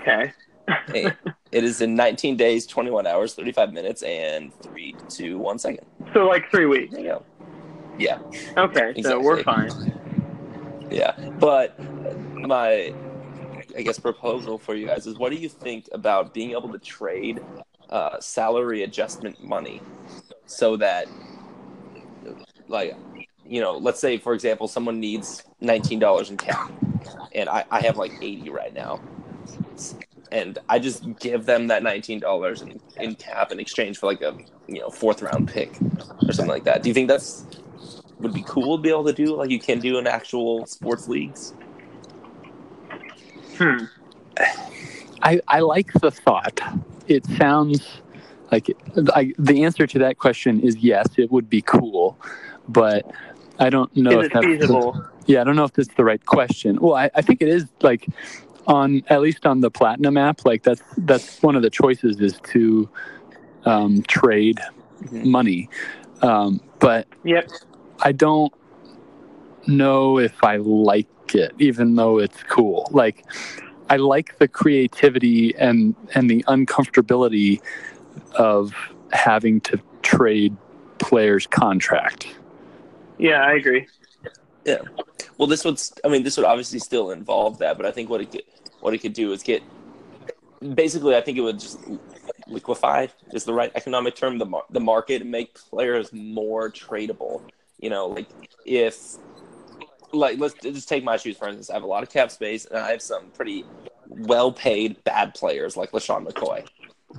Okay. 0.00 0.32
It 1.50 1.64
is 1.64 1.80
in 1.80 1.94
19 1.94 2.36
days, 2.36 2.66
21 2.66 3.06
hours, 3.06 3.32
35 3.32 3.72
minutes, 3.72 4.02
and 4.02 4.52
three, 4.60 4.94
two, 5.08 5.38
one 5.38 5.58
second. 5.58 5.86
So 6.12 6.26
like 6.26 6.50
three 6.50 6.66
weeks. 6.66 6.92
There 6.92 7.00
you 7.00 7.08
go. 7.08 7.24
Yeah, 7.98 8.18
Okay, 8.56 9.00
so 9.02 9.18
we're 9.18 9.42
fine. 9.42 9.97
Yeah. 10.90 11.12
But 11.38 11.78
my, 12.34 12.94
I 13.76 13.82
guess, 13.82 13.98
proposal 13.98 14.58
for 14.58 14.74
you 14.74 14.86
guys 14.86 15.06
is 15.06 15.18
what 15.18 15.30
do 15.30 15.36
you 15.36 15.48
think 15.48 15.88
about 15.92 16.34
being 16.34 16.52
able 16.52 16.72
to 16.72 16.78
trade 16.78 17.40
uh, 17.90 18.20
salary 18.20 18.82
adjustment 18.82 19.42
money 19.42 19.80
so 20.46 20.76
that, 20.76 21.06
like, 22.68 22.96
you 23.46 23.60
know, 23.60 23.76
let's 23.76 24.00
say, 24.00 24.18
for 24.18 24.34
example, 24.34 24.68
someone 24.68 25.00
needs 25.00 25.42
$19 25.62 26.30
in 26.30 26.36
cap, 26.36 26.70
and 27.34 27.48
I, 27.48 27.64
I 27.70 27.80
have 27.80 27.96
like 27.96 28.12
80 28.20 28.50
right 28.50 28.74
now. 28.74 29.00
And 30.30 30.58
I 30.68 30.78
just 30.78 31.04
give 31.20 31.46
them 31.46 31.68
that 31.68 31.82
nineteen 31.82 32.20
dollars 32.20 32.60
in, 32.60 32.78
in 32.98 33.14
cap 33.14 33.50
in 33.50 33.58
exchange 33.58 33.96
for 33.96 34.04
like 34.04 34.20
a 34.20 34.36
you 34.66 34.78
know 34.80 34.90
fourth 34.90 35.22
round 35.22 35.48
pick 35.48 35.74
or 36.22 36.32
something 36.34 36.48
like 36.48 36.64
that. 36.64 36.82
Do 36.82 36.90
you 36.90 36.94
think 36.94 37.08
that's 37.08 37.46
would 38.20 38.32
be 38.32 38.42
cool 38.46 38.76
to 38.76 38.82
be 38.82 38.90
able 38.90 39.04
to 39.04 39.12
do 39.12 39.36
like 39.36 39.50
you 39.50 39.60
can 39.60 39.80
do 39.80 39.98
in 39.98 40.06
actual 40.06 40.66
sports 40.66 41.08
leagues? 41.08 41.54
Hmm. 43.56 43.84
I, 45.22 45.40
I 45.48 45.60
like 45.60 45.92
the 45.94 46.10
thought. 46.10 46.60
It 47.06 47.24
sounds 47.26 48.00
like 48.52 48.70
I, 49.14 49.32
the 49.38 49.64
answer 49.64 49.86
to 49.86 49.98
that 50.00 50.18
question 50.18 50.60
is 50.60 50.76
yes, 50.76 51.06
it 51.16 51.30
would 51.30 51.48
be 51.50 51.62
cool, 51.62 52.18
but 52.68 53.04
I 53.58 53.70
don't 53.70 53.94
know 53.96 54.20
Is 54.20 54.26
if 54.26 54.32
that's 54.32 54.46
feasible? 54.46 55.04
yeah, 55.26 55.40
I 55.40 55.44
don't 55.44 55.56
know 55.56 55.64
if 55.64 55.72
that's 55.72 55.94
the 55.94 56.04
right 56.04 56.24
question. 56.24 56.78
Well, 56.80 56.94
I, 56.94 57.10
I 57.14 57.22
think 57.22 57.42
it 57.42 57.48
is 57.48 57.66
like 57.82 58.06
on 58.66 59.02
at 59.08 59.20
least 59.20 59.46
on 59.46 59.60
the 59.60 59.70
platinum 59.70 60.16
app, 60.16 60.44
like 60.44 60.62
that's 60.62 60.82
that's 60.98 61.42
one 61.42 61.56
of 61.56 61.62
the 61.62 61.70
choices 61.70 62.20
is 62.20 62.38
to 62.52 62.88
um, 63.64 64.02
trade 64.02 64.60
Mhm. 65.02 65.24
money, 65.24 65.68
um, 66.22 66.60
but 66.80 67.06
Yep. 67.24 67.48
I 68.00 68.12
don't 68.12 68.52
know 69.66 70.18
if 70.18 70.42
I 70.42 70.56
like 70.56 71.08
it, 71.34 71.54
even 71.58 71.96
though 71.96 72.18
it's 72.18 72.42
cool. 72.44 72.88
Like 72.90 73.24
I 73.90 73.96
like 73.96 74.38
the 74.38 74.48
creativity 74.48 75.54
and 75.56 75.94
and 76.14 76.30
the 76.30 76.42
uncomfortability 76.44 77.60
of 78.34 78.74
having 79.12 79.60
to 79.62 79.80
trade 80.02 80.56
players' 80.98 81.46
contract. 81.46 82.34
Yeah, 83.18 83.42
I 83.42 83.54
agree. 83.54 83.86
Yeah. 84.64 84.82
Well, 85.38 85.48
this 85.48 85.64
would 85.64 85.80
I 86.04 86.08
mean 86.08 86.22
this 86.22 86.36
would 86.36 86.46
obviously 86.46 86.78
still 86.78 87.10
involve 87.10 87.58
that, 87.58 87.76
but 87.76 87.86
I 87.86 87.90
think 87.90 88.10
what 88.10 88.20
it 88.20 88.30
could 88.30 88.42
what 88.80 88.94
it 88.94 88.98
could 88.98 89.12
do 89.12 89.32
is 89.32 89.42
get 89.42 89.62
basically 90.74 91.16
I 91.16 91.20
think 91.20 91.38
it 91.38 91.42
would 91.42 91.60
just 91.60 91.78
liquefy 92.46 93.08
is 93.32 93.44
the 93.44 93.52
right 93.52 93.70
economic 93.74 94.14
term 94.14 94.38
the 94.38 94.46
mar- 94.46 94.64
the 94.70 94.80
market 94.80 95.22
and 95.22 95.30
make 95.30 95.54
players 95.54 96.12
more 96.12 96.70
tradable. 96.70 97.42
You 97.78 97.90
know, 97.90 98.06
like 98.06 98.28
if 98.64 99.18
like 100.12 100.38
let's 100.38 100.54
just 100.54 100.88
take 100.88 101.04
my 101.04 101.16
shoes 101.16 101.36
for 101.36 101.48
instance. 101.48 101.70
I 101.70 101.74
have 101.74 101.82
a 101.82 101.86
lot 101.86 102.02
of 102.02 102.10
cap 102.10 102.30
space 102.30 102.64
and 102.64 102.78
I 102.78 102.90
have 102.90 103.02
some 103.02 103.30
pretty 103.30 103.64
well 104.08 104.52
paid 104.52 105.02
bad 105.04 105.34
players 105.34 105.76
like 105.76 105.92
LeSean 105.92 106.26
McCoy. 106.26 106.66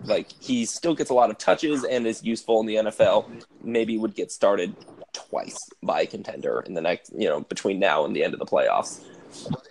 Like 0.04 0.32
he 0.40 0.66
still 0.66 0.96
gets 0.96 1.10
a 1.10 1.14
lot 1.14 1.30
of 1.30 1.38
touches 1.38 1.84
and 1.84 2.06
is 2.06 2.24
useful 2.24 2.60
in 2.62 2.66
the 2.66 2.76
NFL. 2.76 3.44
Maybe 3.64 3.98
would 3.98 4.16
get 4.16 4.32
started 4.32 4.76
twice 5.14 5.70
by 5.84 6.02
a 6.02 6.06
contender 6.06 6.62
in 6.62 6.74
the 6.74 6.82
next, 6.82 7.12
you 7.16 7.28
know, 7.28 7.42
between 7.42 7.80
now 7.80 8.06
and 8.06 8.16
the 8.16 8.24
end 8.24 8.34
of 8.34 8.40
the 8.40 8.46
playoffs. 8.46 9.04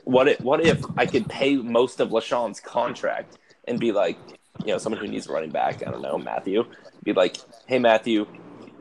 What 0.05 0.29
if 0.29 0.41
what 0.41 0.65
if 0.65 0.85
I 0.97 1.07
could 1.07 1.29
pay 1.29 1.57
most 1.57 2.01
of 2.01 2.11
LeSean's 2.11 2.61
contract 2.61 3.39
and 3.67 3.79
be 3.79 3.93
like, 3.93 4.19
you 4.65 4.73
know, 4.73 4.79
someone 4.79 5.01
who 5.01 5.09
needs 5.09 5.29
a 5.29 5.33
running 5.33 5.51
back, 5.51 5.87
I 5.87 5.91
don't 5.91 6.03
know, 6.03 6.19
Matthew, 6.19 6.65
be 7.05 7.13
like, 7.13 7.39
hey 7.67 7.79
Matthew, 7.79 8.27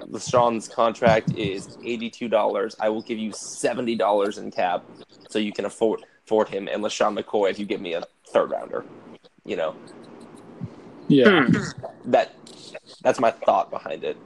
LeSean's 0.01 0.67
contract 0.67 1.31
is 1.35 1.77
eighty-two 1.83 2.27
dollars. 2.29 2.75
I 2.79 2.89
will 2.89 3.01
give 3.01 3.17
you 3.17 3.31
seventy 3.33 3.95
dollars 3.95 4.37
in 4.37 4.51
cap, 4.51 4.85
so 5.29 5.39
you 5.39 5.53
can 5.53 5.65
afford 5.65 6.01
afford 6.25 6.49
him 6.49 6.67
and 6.67 6.83
LeSean 6.83 7.17
McCoy 7.17 7.49
if 7.51 7.59
you 7.59 7.65
give 7.65 7.81
me 7.81 7.93
a 7.93 8.03
third 8.31 8.51
rounder. 8.51 8.85
You 9.45 9.55
know 9.57 9.75
Yeah, 11.07 11.45
Hmm. 11.47 11.57
that 12.05 12.33
that's 13.01 13.19
my 13.19 13.31
thought 13.31 13.69
behind 13.71 14.03
it. 14.03 14.17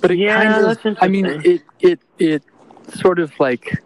but 0.00 0.10
it 0.10 0.18
Yeah, 0.18 0.34
kind 0.34 0.54
of. 0.54 0.78
that's 0.82 0.98
I 1.00 1.08
mean, 1.08 1.26
it 1.44 1.62
it 1.80 2.00
it 2.18 2.42
sort 2.94 3.18
of 3.18 3.32
like. 3.40 3.82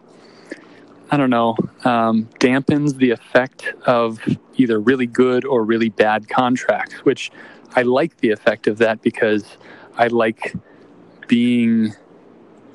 I 1.10 1.16
don't 1.16 1.30
know, 1.30 1.54
um, 1.84 2.28
dampens 2.40 2.96
the 2.96 3.10
effect 3.10 3.72
of 3.86 4.18
either 4.56 4.80
really 4.80 5.06
good 5.06 5.44
or 5.44 5.62
really 5.62 5.90
bad 5.90 6.28
contracts, 6.28 7.04
which 7.04 7.30
I 7.76 7.82
like 7.82 8.16
the 8.16 8.30
effect 8.30 8.66
of 8.66 8.78
that 8.78 9.00
because 9.02 9.44
I 9.96 10.08
like 10.08 10.54
being, 11.26 11.94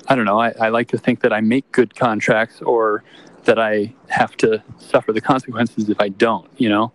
I 0.08 0.14
don't 0.14 0.24
know, 0.24 0.40
I, 0.40 0.52
I 0.60 0.68
like 0.68 0.88
to 0.88 0.98
think 0.98 1.20
that 1.20 1.32
I 1.32 1.40
make 1.40 1.70
good 1.72 1.94
contracts 1.94 2.60
or 2.62 3.02
that 3.44 3.58
I 3.58 3.94
have 4.08 4.36
to 4.38 4.62
suffer 4.78 5.12
the 5.12 5.20
consequences 5.20 5.88
if 5.88 6.00
I 6.00 6.08
don't, 6.08 6.48
you 6.58 6.68
know? 6.68 6.92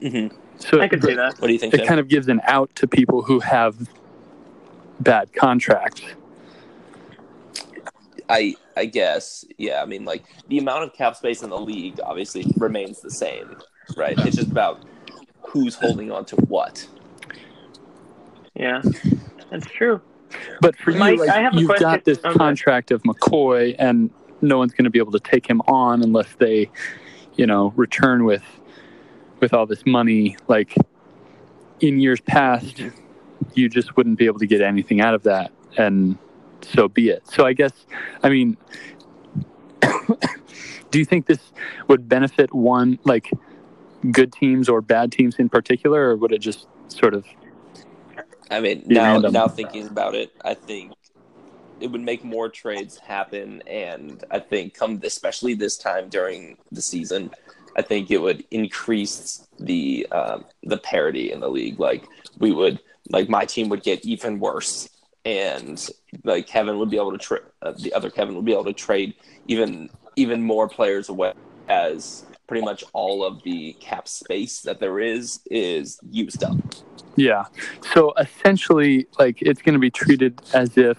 hmm 0.00 0.28
So 0.58 0.80
I 0.80 0.88
could 0.88 1.02
see 1.02 1.14
that. 1.14 1.38
What 1.38 1.46
do 1.48 1.52
you 1.52 1.58
think? 1.58 1.74
it 1.74 1.78
Tim? 1.78 1.86
kind 1.86 2.00
of 2.00 2.08
gives 2.08 2.28
an 2.28 2.40
out 2.44 2.74
to 2.76 2.86
people 2.86 3.22
who 3.22 3.40
have 3.40 3.88
bad 5.00 5.32
contracts. 5.32 6.02
I 8.28 8.56
I 8.76 8.86
guess 8.86 9.44
yeah. 9.58 9.82
I 9.82 9.86
mean, 9.86 10.04
like 10.04 10.24
the 10.48 10.58
amount 10.58 10.84
of 10.84 10.92
cap 10.92 11.16
space 11.16 11.42
in 11.42 11.50
the 11.50 11.58
league 11.58 12.00
obviously 12.02 12.46
remains 12.56 13.00
the 13.00 13.10
same, 13.10 13.56
right? 13.96 14.18
It's 14.18 14.36
just 14.36 14.50
about 14.50 14.84
who's 15.42 15.74
holding 15.74 16.10
on 16.10 16.24
to 16.26 16.36
what. 16.36 16.86
Yeah, 18.56 18.82
that's 19.50 19.66
true. 19.66 20.00
But 20.60 20.76
for 20.76 20.92
Mike, 20.92 21.14
you, 21.14 21.20
like, 21.20 21.30
I 21.30 21.40
have 21.40 21.54
a 21.54 21.60
you've 21.60 21.78
got 21.78 22.04
this 22.04 22.18
Okay. 22.24 22.36
contract 22.36 22.90
of 22.90 23.02
McCoy, 23.02 23.76
and 23.78 24.10
no 24.40 24.58
one's 24.58 24.72
going 24.72 24.84
to 24.84 24.90
be 24.90 24.98
able 24.98 25.12
to 25.12 25.20
take 25.20 25.48
him 25.48 25.60
on 25.62 26.02
unless 26.02 26.34
they, 26.38 26.70
you 27.36 27.46
know, 27.46 27.72
return 27.76 28.24
with 28.24 28.42
with 29.40 29.52
all 29.52 29.66
this 29.66 29.84
money. 29.86 30.36
Like 30.48 30.74
in 31.80 32.00
years 32.00 32.20
past, 32.20 32.82
you 33.54 33.68
just 33.68 33.96
wouldn't 33.96 34.18
be 34.18 34.26
able 34.26 34.38
to 34.40 34.46
get 34.46 34.60
anything 34.62 35.00
out 35.00 35.14
of 35.14 35.22
that, 35.24 35.52
and 35.76 36.18
so 36.62 36.88
be 36.88 37.10
it. 37.10 37.26
So 37.28 37.46
I 37.46 37.52
guess, 37.52 37.72
I 38.22 38.28
mean, 38.30 38.56
do 40.90 40.98
you 40.98 41.04
think 41.04 41.26
this 41.26 41.52
would 41.88 42.08
benefit 42.08 42.54
one 42.54 42.98
like 43.04 43.30
good 44.10 44.32
teams 44.32 44.68
or 44.68 44.80
bad 44.80 45.12
teams 45.12 45.36
in 45.38 45.48
particular, 45.48 46.10
or 46.10 46.16
would 46.16 46.32
it 46.32 46.38
just 46.40 46.66
sort 46.88 47.14
of 47.14 47.24
I 48.50 48.60
mean, 48.60 48.86
Be 48.86 48.94
now 48.94 49.14
random. 49.14 49.32
now 49.32 49.48
thinking 49.48 49.86
about 49.86 50.14
it, 50.14 50.32
I 50.44 50.54
think 50.54 50.92
it 51.80 51.88
would 51.88 52.00
make 52.00 52.24
more 52.24 52.48
trades 52.48 52.98
happen, 52.98 53.62
and 53.66 54.22
I 54.30 54.38
think 54.38 54.74
come 54.74 55.00
especially 55.02 55.54
this 55.54 55.76
time 55.76 56.08
during 56.08 56.56
the 56.72 56.82
season, 56.82 57.30
I 57.76 57.82
think 57.82 58.10
it 58.10 58.18
would 58.18 58.44
increase 58.50 59.46
the 59.58 60.06
um, 60.10 60.44
the 60.62 60.78
parity 60.78 61.32
in 61.32 61.40
the 61.40 61.48
league. 61.48 61.78
Like 61.78 62.04
we 62.38 62.52
would, 62.52 62.80
like 63.10 63.28
my 63.28 63.44
team 63.44 63.68
would 63.68 63.82
get 63.82 64.04
even 64.04 64.38
worse, 64.38 64.88
and 65.24 65.86
like 66.24 66.46
Kevin 66.46 66.78
would 66.78 66.90
be 66.90 66.96
able 66.96 67.12
to 67.12 67.18
tra- 67.18 67.40
uh, 67.62 67.72
the 67.78 67.92
other 67.92 68.10
Kevin 68.10 68.36
would 68.36 68.44
be 68.44 68.52
able 68.52 68.64
to 68.64 68.72
trade 68.72 69.14
even 69.46 69.90
even 70.16 70.42
more 70.42 70.68
players 70.68 71.08
away 71.08 71.32
as 71.68 72.24
pretty 72.46 72.64
much 72.64 72.84
all 72.92 73.24
of 73.24 73.42
the 73.42 73.74
cap 73.80 74.08
space 74.08 74.60
that 74.62 74.80
there 74.80 75.00
is 75.00 75.40
is 75.50 75.98
used 76.10 76.42
up. 76.44 76.56
Yeah. 77.16 77.44
So 77.94 78.12
essentially, 78.18 79.06
like 79.18 79.40
it's 79.42 79.62
going 79.62 79.74
to 79.74 79.78
be 79.78 79.90
treated 79.90 80.40
as 80.54 80.76
if 80.76 80.98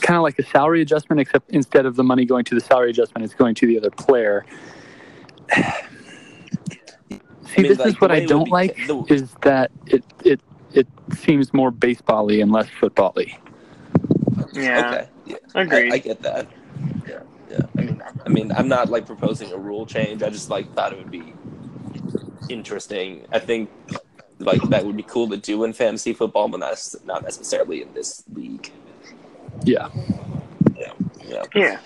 kind 0.00 0.16
of 0.16 0.22
like 0.22 0.38
a 0.38 0.44
salary 0.44 0.82
adjustment, 0.82 1.20
except 1.20 1.50
instead 1.50 1.86
of 1.86 1.96
the 1.96 2.04
money 2.04 2.24
going 2.24 2.44
to 2.46 2.54
the 2.54 2.60
salary 2.60 2.90
adjustment, 2.90 3.24
it's 3.24 3.34
going 3.34 3.54
to 3.56 3.66
the 3.66 3.78
other 3.78 3.90
player. 3.90 4.44
See, 5.54 5.62
I 7.56 7.62
mean, 7.62 7.68
this 7.70 7.78
like, 7.78 7.88
is 7.88 8.00
what 8.00 8.10
I 8.12 8.24
don't 8.24 8.44
be- 8.44 8.50
like 8.50 8.76
the- 8.86 9.04
is 9.08 9.32
that 9.42 9.70
it 9.86 10.04
it 10.24 10.40
it 10.72 10.86
seems 11.14 11.52
more 11.54 11.70
baseball-y 11.70 12.34
and 12.34 12.52
less 12.52 12.68
football-y. 12.80 13.38
Yeah, 14.52 14.86
Okay. 14.86 15.08
Yeah. 15.26 15.36
agreed. 15.54 15.92
I, 15.92 15.96
I 15.96 15.98
get 15.98 16.22
that. 16.22 16.46
Yeah, 17.08 17.20
yeah. 17.50 17.58
I 17.76 17.80
mean, 17.80 18.02
I 18.26 18.28
mean, 18.28 18.52
I'm 18.52 18.68
not 18.68 18.90
like 18.90 19.06
proposing 19.06 19.52
a 19.52 19.56
rule 19.56 19.86
change. 19.86 20.22
I 20.22 20.28
just 20.30 20.50
like 20.50 20.72
thought 20.74 20.92
it 20.92 20.98
would 20.98 21.10
be 21.10 21.32
interesting. 22.48 23.26
I 23.32 23.38
think 23.38 23.70
like 24.38 24.62
that 24.70 24.84
would 24.84 24.96
be 24.96 25.02
cool 25.02 25.28
to 25.30 25.36
do 25.36 25.64
in 25.64 25.72
fantasy 25.72 26.12
football, 26.12 26.48
but 26.48 26.60
not 26.60 26.78
not 27.04 27.22
necessarily 27.22 27.82
in 27.82 27.92
this 27.94 28.24
league. 28.32 28.70
Yeah. 29.64 29.88
Yeah. 30.76 30.92
yeah. 31.26 31.44
yeah. 31.54 31.78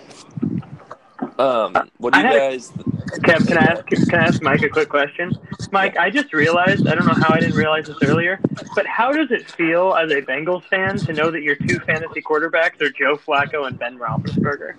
Um, 1.39 1.91
what 1.99 2.13
do 2.13 2.19
I 2.19 2.23
you 2.23 2.27
had 2.29 2.37
a- 2.37 2.39
guys? 2.51 2.73
Kev, 3.13 3.47
can 3.47 3.59
I 3.59 3.65
ask 3.65 3.87
can 4.09 4.15
I 4.21 4.25
ask 4.25 4.43
Mike 4.43 4.63
a 4.63 4.69
quick 4.69 4.89
question? 4.89 5.37
Mike, 5.71 5.97
I 5.99 6.09
just 6.09 6.33
realized 6.33 6.87
I 6.87 6.95
don't 6.95 7.07
know 7.07 7.15
how 7.15 7.35
I 7.35 7.41
didn't 7.41 7.57
realize 7.57 7.87
this 7.87 7.97
earlier, 8.03 8.41
but 8.75 8.87
how 8.87 9.13
does 9.13 9.31
it 9.31 9.51
feel 9.51 9.95
as 9.95 10.11
a 10.11 10.23
Bengals 10.23 10.65
fan 10.65 10.97
to 10.99 11.13
know 11.13 11.31
that 11.31 11.43
your 11.43 11.57
two 11.57 11.79
fantasy 11.81 12.23
quarterbacks 12.23 12.81
are 12.81 12.91
Joe 12.91 13.17
Flacco 13.17 13.67
and 13.67 13.79
Ben 13.79 13.99
Roethlisberger? 13.99 14.75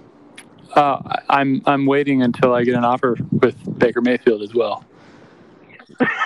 Uh, 0.73 1.01
I'm 1.29 1.61
I'm 1.65 1.85
waiting 1.85 2.23
until 2.23 2.53
I 2.55 2.63
get 2.63 2.73
an 2.75 2.83
offer 2.83 3.17
with 3.31 3.55
Baker 3.77 4.01
Mayfield 4.01 4.41
as 4.41 4.55
well. 4.55 4.83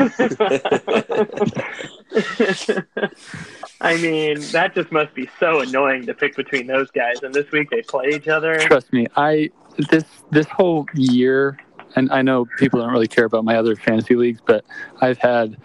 I 3.79 3.95
mean, 3.97 4.39
that 4.51 4.71
just 4.73 4.91
must 4.91 5.13
be 5.13 5.29
so 5.39 5.59
annoying 5.61 6.05
to 6.07 6.13
pick 6.13 6.35
between 6.35 6.67
those 6.67 6.89
guys. 6.91 7.21
And 7.23 7.33
this 7.33 7.51
week 7.51 7.69
they 7.69 7.81
play 7.81 8.09
each 8.09 8.27
other. 8.27 8.57
Trust 8.59 8.91
me, 8.91 9.07
I 9.15 9.49
this 9.89 10.05
this 10.31 10.47
whole 10.47 10.85
year, 10.93 11.57
and 11.95 12.11
I 12.11 12.21
know 12.21 12.45
people 12.57 12.79
don't 12.79 12.91
really 12.91 13.07
care 13.07 13.25
about 13.25 13.45
my 13.45 13.55
other 13.55 13.75
fantasy 13.75 14.15
leagues, 14.15 14.41
but 14.45 14.65
I've 15.01 15.19
had 15.19 15.57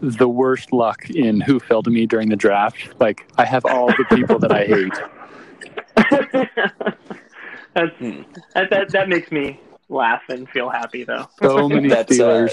the 0.00 0.28
worst 0.28 0.72
luck 0.72 1.10
in 1.10 1.40
who 1.40 1.60
fell 1.60 1.82
to 1.82 1.90
me 1.90 2.06
during 2.06 2.28
the 2.28 2.36
draft. 2.36 2.94
Like 3.00 3.26
I 3.36 3.44
have 3.44 3.64
all 3.66 3.88
the 3.88 4.04
people 4.10 4.38
that 4.38 4.52
I 4.52 4.64
hate. 4.64 4.94
That's, 7.74 7.96
Hmm. 7.98 8.22
that, 8.54 8.68
that 8.70 8.90
that 8.90 9.08
makes 9.08 9.30
me 9.30 9.60
laugh 9.88 10.22
and 10.28 10.48
feel 10.48 10.68
happy 10.70 11.04
though. 11.04 11.28
So 11.40 11.68
many 11.68 11.88
That's, 11.88 12.18
uh, 12.18 12.48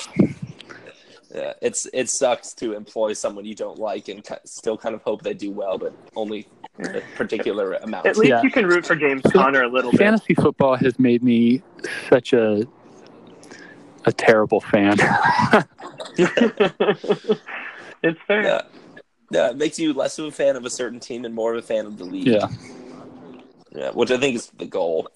Steelers. 1.38 1.44
Yeah, 1.44 1.54
it's 1.62 1.88
it 1.94 2.10
sucks 2.10 2.54
to 2.56 2.74
employ 2.74 3.14
someone 3.14 3.46
you 3.46 3.56
don't 3.56 3.80
like 3.80 4.08
and 4.08 4.24
ki- 4.24 4.36
still 4.46 4.78
kind 4.78 4.96
of 4.96 5.02
hope 5.02 5.22
they 5.22 5.34
do 5.34 5.52
well, 5.52 5.78
but 5.78 5.94
only 6.16 6.48
a 6.80 7.02
particular 7.16 7.74
amount. 7.76 8.06
At 8.06 8.18
least 8.18 8.30
Yeah. 8.30 8.42
you 8.44 8.52
can 8.52 8.66
root 8.68 8.86
for 8.86 8.96
James 8.96 9.22
Conner 9.34 9.64
a 9.64 9.68
little 9.68 9.92
bit. 9.92 10.00
Fantasy 10.00 10.34
football 10.34 10.76
has 10.76 10.98
made 11.00 11.24
me 11.24 11.62
such 12.10 12.34
a 12.34 12.66
a 14.06 14.12
terrible 14.14 14.62
fan. 14.62 14.98
it's 18.04 18.20
fair. 18.28 18.44
Yeah. 18.44 18.62
Yeah, 19.30 19.50
it 19.50 19.58
makes 19.58 19.78
you 19.78 19.92
less 19.94 20.18
of 20.20 20.26
a 20.26 20.32
fan 20.32 20.56
of 20.56 20.64
a 20.64 20.70
certain 20.70 21.02
team 21.02 21.26
and 21.26 21.36
more 21.36 21.52
of 21.54 21.60
a 21.60 21.68
fan 21.68 21.86
of 21.86 21.98
the 21.98 22.06
league. 22.06 22.28
yeah, 22.28 22.48
Yeah, 23.76 23.90
which 23.92 24.10
I 24.10 24.18
think 24.18 24.38
is 24.38 24.50
the 24.58 24.66
goal. 24.66 25.10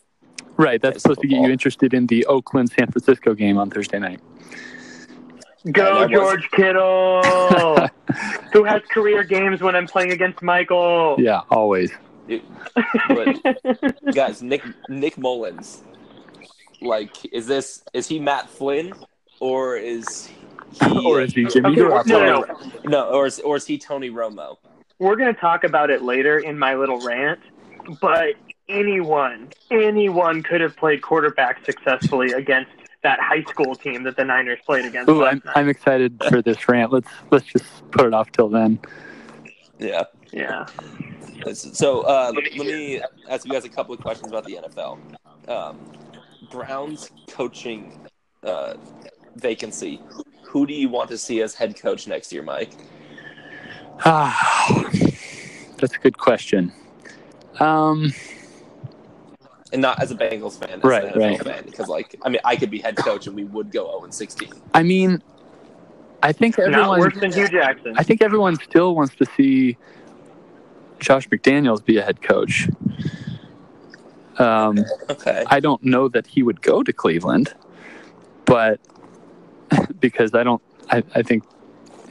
right. 0.57 0.81
That's 0.81 0.95
Fantasy 0.95 0.99
supposed 1.01 1.21
to 1.21 1.27
get 1.27 1.39
you 1.41 1.49
interested 1.49 1.93
in 1.93 2.07
the 2.07 2.25
Oakland 2.25 2.69
San 2.77 2.91
Francisco 2.91 3.33
game 3.33 3.57
on 3.57 3.69
Thursday 3.69 3.99
night. 3.99 4.19
Go 5.71 5.99
that 5.99 6.09
was- 6.09 6.11
George 6.11 6.49
Kittle, 6.51 7.21
who 8.53 8.63
has 8.63 8.81
career 8.91 9.23
games 9.23 9.61
when 9.61 9.75
I'm 9.75 9.87
playing 9.87 10.11
against 10.11 10.41
Michael. 10.41 11.15
Yeah, 11.19 11.41
always. 11.49 11.91
But 13.09 14.13
guys, 14.15 14.41
Nick 14.41 14.63
Nick 14.89 15.17
Mullens, 15.17 15.83
like, 16.81 17.11
is 17.33 17.45
this 17.47 17.83
is 17.93 18.07
he 18.07 18.19
Matt 18.19 18.49
Flynn 18.49 18.93
or 19.39 19.75
is 19.77 20.27
he 20.27 20.35
Or 21.05 21.21
is 21.21 21.33
he 21.33 21.45
Jimmy 21.45 21.71
Okay, 21.71 21.81
Garoppolo? 21.81 22.07
no, 22.07 22.23
no, 22.23 22.39
no. 22.43 22.55
no 22.85 23.03
or 23.09 23.25
is 23.27 23.39
or 23.41 23.57
is 23.57 23.65
he 23.67 23.77
Tony 23.77 24.09
Romo? 24.09 24.57
We're 24.99 25.15
gonna 25.17 25.33
talk 25.33 25.63
about 25.63 25.89
it 25.89 26.01
later 26.03 26.39
in 26.39 26.57
my 26.57 26.75
little 26.75 26.99
rant, 27.05 27.39
but 27.99 28.35
anyone, 28.69 29.49
anyone 29.69 30.41
could 30.43 30.61
have 30.61 30.75
played 30.77 31.01
quarterback 31.01 31.65
successfully 31.65 32.31
against 32.31 32.71
that 33.03 33.19
high 33.19 33.43
school 33.43 33.75
team 33.75 34.03
that 34.03 34.15
the 34.15 34.23
Niners 34.23 34.59
played 34.65 34.85
against. 34.85 35.09
Ooh, 35.09 35.25
I'm. 35.25 35.41
I'm 35.55 35.69
excited 35.69 36.21
for 36.29 36.41
this 36.41 36.67
rant. 36.67 36.91
Let's 36.91 37.09
let's 37.31 37.45
just 37.45 37.65
put 37.91 38.05
it 38.05 38.13
off 38.13 38.31
till 38.31 38.49
then. 38.49 38.79
Yeah. 39.79 40.03
yeah. 40.31 40.65
So 41.53 42.01
uh, 42.01 42.31
let 42.35 42.53
me 42.53 43.01
ask 43.29 43.45
you 43.45 43.51
guys 43.51 43.65
a 43.65 43.69
couple 43.69 43.95
of 43.95 44.01
questions 44.01 44.29
about 44.29 44.45
the 44.45 44.59
NFL. 44.63 44.99
Um, 45.49 45.79
Browns 46.51 47.09
coaching 47.29 48.07
uh, 48.43 48.75
vacancy. 49.35 50.01
Who 50.43 50.67
do 50.67 50.73
you 50.73 50.89
want 50.89 51.09
to 51.09 51.17
see 51.17 51.41
as 51.41 51.55
head 51.55 51.79
coach 51.79 52.07
next 52.07 52.31
year, 52.31 52.43
Mike? 52.43 52.73
Ah, 54.05 54.89
that's 55.77 55.95
a 55.95 55.99
good 55.99 56.17
question. 56.17 56.71
Um, 57.59 58.13
And 59.73 59.81
not 59.81 60.01
as 60.01 60.11
a 60.11 60.15
Bengals 60.15 60.59
fan, 60.59 60.79
as 60.79 60.83
Right, 60.83 61.15
right. 61.15 61.41
fan, 61.41 61.63
because 61.65 61.87
like 61.87 62.15
I 62.23 62.29
mean, 62.29 62.41
I 62.43 62.55
could 62.57 62.69
be 62.69 62.79
head 62.79 62.97
coach 62.97 63.27
and 63.27 63.35
we 63.35 63.45
would 63.45 63.71
go 63.71 63.85
0 63.87 64.03
and 64.03 64.13
16. 64.13 64.49
I 64.73 64.83
mean, 64.83 65.21
I 66.21 66.33
think 66.33 66.57
Not 66.57 66.67
everyone. 66.67 66.99
worse 66.99 67.19
than 67.19 67.31
Hue 67.31 67.47
Jackson. 67.47 67.95
I 67.97 68.03
think 68.03 68.21
everyone 68.21 68.57
still 68.57 68.95
wants 68.95 69.15
to 69.15 69.25
see 69.37 69.77
Josh 70.99 71.27
McDaniels 71.29 71.83
be 71.83 71.97
a 71.97 72.03
head 72.03 72.21
coach. 72.21 72.67
Um, 74.37 74.79
Okay. 75.09 75.43
I 75.47 75.59
don't 75.59 75.83
know 75.83 76.07
that 76.09 76.25
he 76.27 76.43
would 76.43 76.61
go 76.61 76.83
to 76.83 76.91
Cleveland, 76.93 77.53
but 78.45 78.79
because 79.99 80.33
I 80.35 80.43
don't, 80.43 80.61
I, 80.89 81.03
I 81.15 81.21
think 81.21 81.43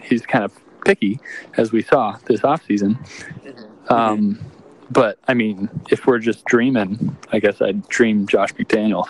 he's 0.03 0.25
kind 0.27 0.45
of 0.45 0.53
picky, 0.85 1.21
as 1.57 1.73
we 1.73 1.83
saw 1.83 2.17
this 2.27 2.41
offseason. 2.41 2.97
Um, 3.91 4.39
but 4.91 5.19
I 5.29 5.35
mean, 5.35 5.69
if 5.91 6.07
we're 6.07 6.19
just 6.19 6.45
dreaming, 6.45 7.17
I 7.33 7.39
guess 7.39 7.61
I'd 7.61 7.87
dream 7.89 8.27
Josh 8.27 8.53
McDaniels. 8.55 9.09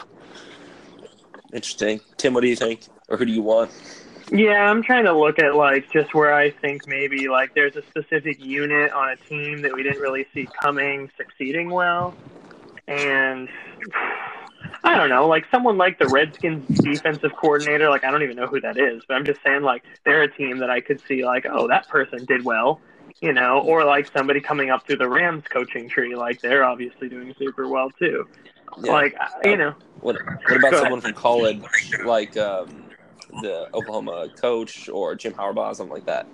Interesting. 1.53 2.01
Tim, 2.16 2.35
what 2.35 2.43
do 2.43 2.49
you 2.49 2.57
think? 2.57 2.83
Or 3.09 3.16
who 3.16 3.25
do 3.25 3.33
you 3.33 3.43
want? 3.43 3.71
Yeah, 4.33 4.71
I'm 4.71 4.83
trying 4.83 5.05
to 5.05 5.12
look 5.12 5.40
at 5.40 5.57
like 5.57 5.90
just 5.93 6.14
where 6.14 6.33
I 6.33 6.51
think 6.51 6.87
maybe 6.87 7.29
like 7.29 7.55
there's 7.55 7.75
a 7.75 7.83
specific 7.83 8.45
unit 8.45 8.93
on 8.93 9.11
a 9.11 9.16
team 9.16 9.62
that 9.62 9.73
we 9.73 9.83
didn't 9.83 10.01
really 10.01 10.27
see 10.33 10.47
coming 10.62 11.11
succeeding 11.16 11.71
well. 11.71 12.14
And 12.87 13.49
I 14.85 14.97
don't 14.97 15.09
know, 15.09 15.27
like 15.27 15.47
someone 15.51 15.77
like 15.79 15.99
the 15.99 16.07
Redskins 16.07 16.79
defensive 16.79 17.33
coordinator, 17.35 17.90
like 17.90 18.05
I 18.05 18.11
don't 18.12 18.23
even 18.23 18.37
know 18.37 18.47
who 18.47 18.61
that 18.61 18.77
is, 18.77 19.03
but 19.09 19.14
I'm 19.14 19.25
just 19.25 19.43
saying 19.43 19.62
like 19.62 19.83
they're 20.05 20.23
a 20.23 20.31
team 20.31 20.59
that 20.59 20.71
I 20.71 20.81
could 20.81 21.01
see 21.09 21.25
like, 21.25 21.45
oh, 21.51 21.66
that 21.66 21.88
person 21.88 22.25
did 22.25 22.45
well, 22.45 22.81
you 23.20 23.33
know, 23.33 23.61
or 23.61 23.85
like 23.85 24.11
somebody 24.16 24.40
coming 24.40 24.70
up 24.70 24.87
through 24.87 24.96
the 24.96 25.09
Rams 25.09 25.44
coaching 25.50 25.88
tree, 25.88 26.14
like 26.16 26.40
they're 26.40 26.64
obviously 26.64 27.09
doing 27.09 27.35
super 27.38 27.68
well 27.68 27.90
too. 27.90 28.26
Yeah. 28.83 28.92
Like 28.92 29.16
you 29.44 29.56
know, 29.56 29.74
What 30.00 30.16
What 30.24 30.56
about 30.56 30.74
someone 30.74 31.00
from 31.00 31.12
college, 31.12 31.62
like 32.04 32.37
um, 32.37 32.85
the 33.42 33.68
Oklahoma 33.74 34.28
coach 34.40 34.88
or 34.88 35.14
Jim 35.14 35.35
Harbaugh, 35.35 35.70
or 35.70 35.74
something 35.74 35.94
like 35.94 36.06
that? 36.06 36.26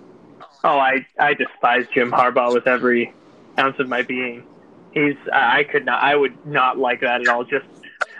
Oh, 0.63 0.77
I 0.77 1.05
I 1.19 1.33
despise 1.33 1.85
Jim 1.93 2.11
Harbaugh 2.11 2.53
with 2.53 2.67
every 2.67 3.13
ounce 3.59 3.79
of 3.79 3.89
my 3.89 4.01
being. 4.01 4.43
He's 4.91 5.15
I 5.33 5.59
I 5.59 5.63
could 5.63 5.85
not 5.85 6.01
I 6.01 6.15
would 6.15 6.45
not 6.45 6.77
like 6.77 7.01
that 7.01 7.21
at 7.21 7.27
all. 7.27 7.43
Just 7.43 7.65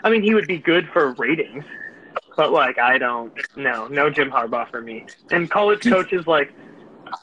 I 0.04 0.10
mean 0.10 0.22
he 0.22 0.34
would 0.34 0.46
be 0.46 0.58
good 0.58 0.88
for 0.92 1.12
ratings, 1.12 1.64
but 2.36 2.52
like 2.52 2.78
I 2.78 2.98
don't 2.98 3.32
no 3.56 3.86
no 3.88 4.10
Jim 4.10 4.30
Harbaugh 4.30 4.70
for 4.70 4.82
me. 4.82 5.06
And 5.30 5.50
college 5.50 5.82
coaches 5.82 6.26
like 6.26 6.52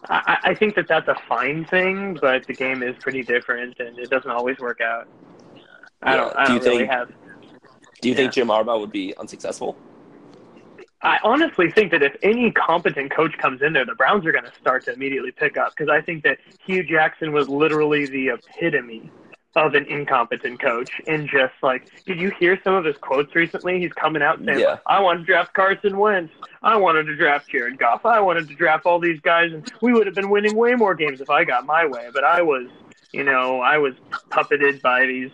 I, 0.09 0.37
I 0.43 0.53
think 0.55 0.75
that 0.75 0.87
that's 0.87 1.07
a 1.07 1.15
fine 1.27 1.65
thing, 1.65 2.17
but 2.21 2.45
the 2.45 2.53
game 2.53 2.83
is 2.83 2.95
pretty 2.99 3.23
different 3.23 3.79
and 3.79 3.97
it 3.99 4.09
doesn't 4.09 4.29
always 4.31 4.57
work 4.59 4.81
out. 4.81 5.07
I 6.03 6.15
don't 6.15 6.35
I 6.35 6.45
Do 6.47 6.53
you 6.53 6.59
don't 6.59 6.67
really 6.67 6.77
think- 6.79 6.91
have. 6.91 7.07
Do 8.01 8.09
you 8.09 8.13
Yeah. 8.13 8.17
think 8.21 8.33
Jim 8.33 8.47
Harbaugh 8.49 8.79
would 8.79 8.91
be 8.91 9.15
unsuccessful? 9.17 9.77
I 11.01 11.19
honestly 11.23 11.69
think 11.71 11.91
that 11.91 12.01
if 12.03 12.15
any 12.23 12.51
competent 12.51 13.11
coach 13.11 13.37
comes 13.37 13.61
in 13.61 13.73
there, 13.73 13.85
the 13.85 13.95
Browns 13.95 14.25
are 14.25 14.31
going 14.31 14.45
to 14.45 14.53
start 14.59 14.85
to 14.85 14.93
immediately 14.93 15.31
pick 15.31 15.55
up 15.57 15.69
because 15.75 15.89
I 15.89 16.01
think 16.01 16.23
that 16.23 16.39
Hue 16.65 16.83
Jackson 16.83 17.31
was 17.31 17.47
literally 17.47 18.05
the 18.07 18.29
epitome 18.29 19.11
of 19.55 19.73
an 19.73 19.85
incompetent 19.85 20.59
coach. 20.59 21.01
And 21.07 21.27
just 21.27 21.53
like, 21.63 21.89
did 22.05 22.19
you 22.19 22.31
hear 22.39 22.59
some 22.63 22.73
of 22.73 22.85
his 22.85 22.97
quotes 22.97 23.33
recently? 23.35 23.79
He's 23.79 23.93
coming 23.93 24.21
out 24.21 24.39
saying, 24.43 24.59
Yeah. 24.59 24.77
"I 24.85 25.01
want 25.01 25.19
to 25.19 25.25
draft 25.25 25.53
Carson 25.53 25.97
Wentz. 25.97 26.33
I 26.61 26.75
wanted 26.75 27.03
to 27.05 27.15
draft 27.15 27.49
Jared 27.49 27.77
Goff. 27.77 28.05
I 28.05 28.19
wanted 28.19 28.47
to 28.49 28.55
draft 28.55 28.85
all 28.85 28.99
these 28.99 29.19
guys, 29.21 29.53
and 29.53 29.71
we 29.81 29.93
would 29.93 30.07
have 30.07 30.15
been 30.15 30.29
winning 30.29 30.55
way 30.55 30.75
more 30.75 30.95
games 30.95 31.21
if 31.21 31.29
I 31.29 31.43
got 31.43 31.65
my 31.65 31.85
way. 31.85 32.09
But 32.13 32.23
I 32.23 32.41
was, 32.41 32.67
you 33.11 33.23
know, 33.23 33.61
I 33.61 33.77
was 33.77 33.93
puppeted 34.29 34.81
by 34.81 35.05
these." 35.05 35.31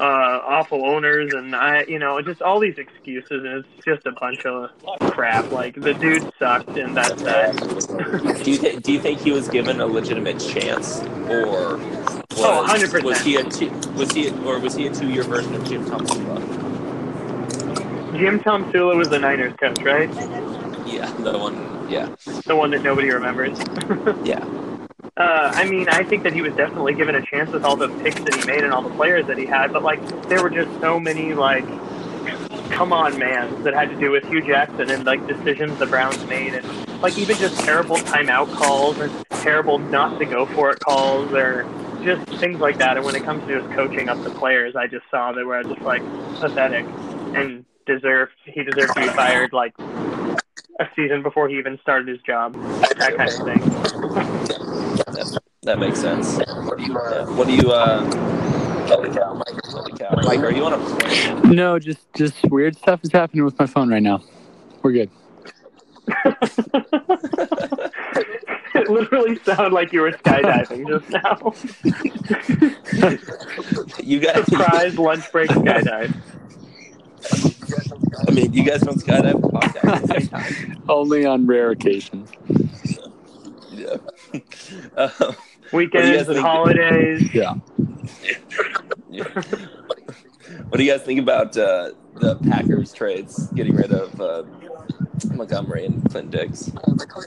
uh, 0.00 0.40
awful 0.44 0.84
owners 0.84 1.32
and 1.32 1.54
I, 1.54 1.84
you 1.84 1.98
know, 1.98 2.20
just 2.20 2.42
all 2.42 2.60
these 2.60 2.76
excuses, 2.78 3.44
and 3.44 3.64
it's 3.64 3.84
just 3.84 4.06
a 4.06 4.12
bunch 4.12 4.44
of 4.44 4.70
crap. 5.12 5.50
Like 5.50 5.74
the 5.74 5.94
dude 5.94 6.30
sucked, 6.38 6.76
and 6.76 6.96
that's 6.96 7.22
that. 7.22 7.56
do 8.44 8.50
you 8.50 8.58
think 8.58 8.82
Do 8.82 8.92
you 8.92 9.00
think 9.00 9.20
he 9.20 9.32
was 9.32 9.48
given 9.48 9.80
a 9.80 9.86
legitimate 9.86 10.38
chance, 10.38 11.02
or 11.28 11.78
was, 12.36 12.44
Oh, 12.44 12.64
100%. 12.88 13.02
was 13.02 13.20
he 13.20 13.36
a 13.36 13.44
two, 13.44 13.70
was 13.96 14.12
he 14.12 14.28
a, 14.28 14.36
or 14.42 14.58
was 14.58 14.74
he 14.74 14.86
a 14.86 14.94
two 14.94 15.08
year 15.10 15.22
version 15.22 15.54
of 15.54 15.64
Jim 15.64 15.84
Thompson? 15.86 16.24
Jim 18.16 18.40
Tomsula 18.40 18.96
was 18.96 19.08
the 19.08 19.18
Niners 19.18 19.54
coach, 19.56 19.78
right? 19.82 20.08
Yeah, 20.86 21.10
the 21.18 21.36
one. 21.38 21.88
Yeah, 21.90 22.08
The 22.46 22.56
one 22.56 22.70
that 22.70 22.82
nobody 22.82 23.10
remembers. 23.10 23.58
yeah. 24.24 24.44
Uh, 25.16 25.50
I 25.54 25.66
mean, 25.68 25.88
I 25.88 26.02
think 26.02 26.22
that 26.24 26.32
he 26.32 26.42
was 26.42 26.54
definitely 26.54 26.94
given 26.94 27.14
a 27.14 27.22
chance 27.22 27.50
with 27.50 27.64
all 27.64 27.76
the 27.76 27.88
picks 28.02 28.20
that 28.20 28.34
he 28.34 28.44
made 28.46 28.64
and 28.64 28.72
all 28.72 28.82
the 28.82 28.94
players 28.94 29.26
that 29.26 29.38
he 29.38 29.46
had, 29.46 29.72
but 29.72 29.82
like 29.82 30.00
there 30.28 30.42
were 30.42 30.50
just 30.50 30.68
so 30.80 30.98
many 31.00 31.34
like 31.34 31.64
come 32.70 32.92
on 32.92 33.18
man 33.18 33.62
that 33.62 33.72
had 33.74 33.88
to 33.88 33.96
do 33.96 34.10
with 34.10 34.24
Hue 34.24 34.42
Jackson 34.42 34.90
and 34.90 35.04
like 35.04 35.26
decisions 35.26 35.78
the 35.78 35.86
Browns 35.86 36.22
made 36.26 36.52
and 36.54 36.66
like 37.00 37.16
even 37.18 37.36
just 37.36 37.58
terrible 37.60 37.96
timeout 37.96 38.52
calls 38.54 38.98
and 38.98 39.12
terrible 39.30 39.78
not 39.78 40.18
to 40.18 40.24
go 40.26 40.44
for 40.46 40.70
it 40.72 40.80
calls 40.80 41.32
or 41.32 41.64
just 42.04 42.40
things 42.40 42.60
like 42.60 42.78
that. 42.78 42.96
And 42.96 43.04
when 43.04 43.14
it 43.14 43.24
comes 43.24 43.46
to 43.46 43.60
just 43.60 43.72
coaching 43.74 44.08
up 44.08 44.22
the 44.22 44.30
players, 44.30 44.76
I 44.76 44.86
just 44.86 45.04
saw 45.10 45.32
that 45.32 45.46
where 45.46 45.62
were 45.62 45.74
just 45.74 45.82
like 45.82 46.02
pathetic 46.40 46.86
and 47.34 47.64
deserved 47.86 48.32
he 48.44 48.62
deserved 48.64 48.94
to 48.94 49.00
be 49.00 49.08
fired 49.08 49.52
like 49.52 49.74
a 49.78 50.88
season 50.94 51.22
before 51.22 51.48
he 51.48 51.58
even 51.58 51.78
started 51.80 52.08
his 52.08 52.20
job. 52.22 52.54
That 52.54 53.16
kind 53.16 53.30
of 53.30 53.36
thing. 53.36 53.60
That, 55.14 55.40
that 55.62 55.78
makes 55.78 56.00
sense. 56.00 56.38
What 56.38 56.78
do 56.78 56.84
you? 56.84 56.98
Uh, 56.98 57.26
what 57.26 57.46
do 57.46 57.54
you? 57.54 57.70
Uh, 57.70 58.04
holy 58.86 59.10
cow, 59.10 59.34
Mike! 59.34 59.64
Holy 59.66 59.92
cow, 59.92 60.14
Mike! 60.22 60.40
Are 60.40 60.52
you 60.52 60.64
on 60.64 60.74
a 60.74 60.78
plane? 60.78 61.54
No, 61.54 61.78
just 61.78 62.12
just 62.14 62.36
weird 62.50 62.76
stuff 62.76 63.00
is 63.02 63.12
happening 63.12 63.44
with 63.44 63.58
my 63.58 63.66
phone 63.66 63.88
right 63.88 64.02
now. 64.02 64.22
We're 64.82 64.92
good. 64.92 65.10
it 68.86 68.90
literally 68.90 69.38
sounded 69.44 69.72
like 69.72 69.92
you 69.92 70.00
were 70.00 70.12
skydiving 70.12 70.86
just 70.88 71.10
now. 71.10 71.52
You 74.02 74.20
guys. 74.20 74.44
Surprise 74.46 74.98
lunch 74.98 75.30
break 75.32 75.50
skydive. 75.50 76.14
I 78.28 78.30
mean, 78.30 78.52
you 78.52 78.62
guys 78.62 78.80
don't 78.80 78.98
skydive 78.98 79.40
podcast 79.40 79.84
at 79.84 80.02
the 80.02 80.20
same 80.20 80.28
time. 80.28 80.82
Only 80.88 81.26
on 81.26 81.46
rare 81.46 81.70
occasions. 81.70 82.30
Yeah. 83.72 83.96
Um, 84.96 85.10
What 85.18 85.36
Weekends 85.72 86.28
and 86.28 86.38
holidays. 86.38 87.34
Yeah. 87.34 87.54
yeah. 89.10 89.24
What 90.68 90.78
do 90.78 90.84
you 90.84 90.90
guys 90.92 91.02
think 91.02 91.20
about 91.20 91.56
uh, 91.56 91.90
the 92.14 92.36
Packers 92.36 92.92
trades, 92.92 93.48
getting 93.48 93.74
rid 93.74 93.92
of 93.92 94.20
uh, 94.20 94.42
Montgomery 95.24 95.86
and 95.86 96.08
Clint 96.10 96.30
Dix? 96.30 96.70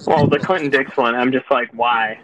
Well, 0.05 0.27
the 0.27 0.39
Clinton 0.39 0.69
Dix 0.69 0.95
one, 0.97 1.15
I'm 1.15 1.31
just 1.31 1.49
like, 1.49 1.69
why? 1.73 2.19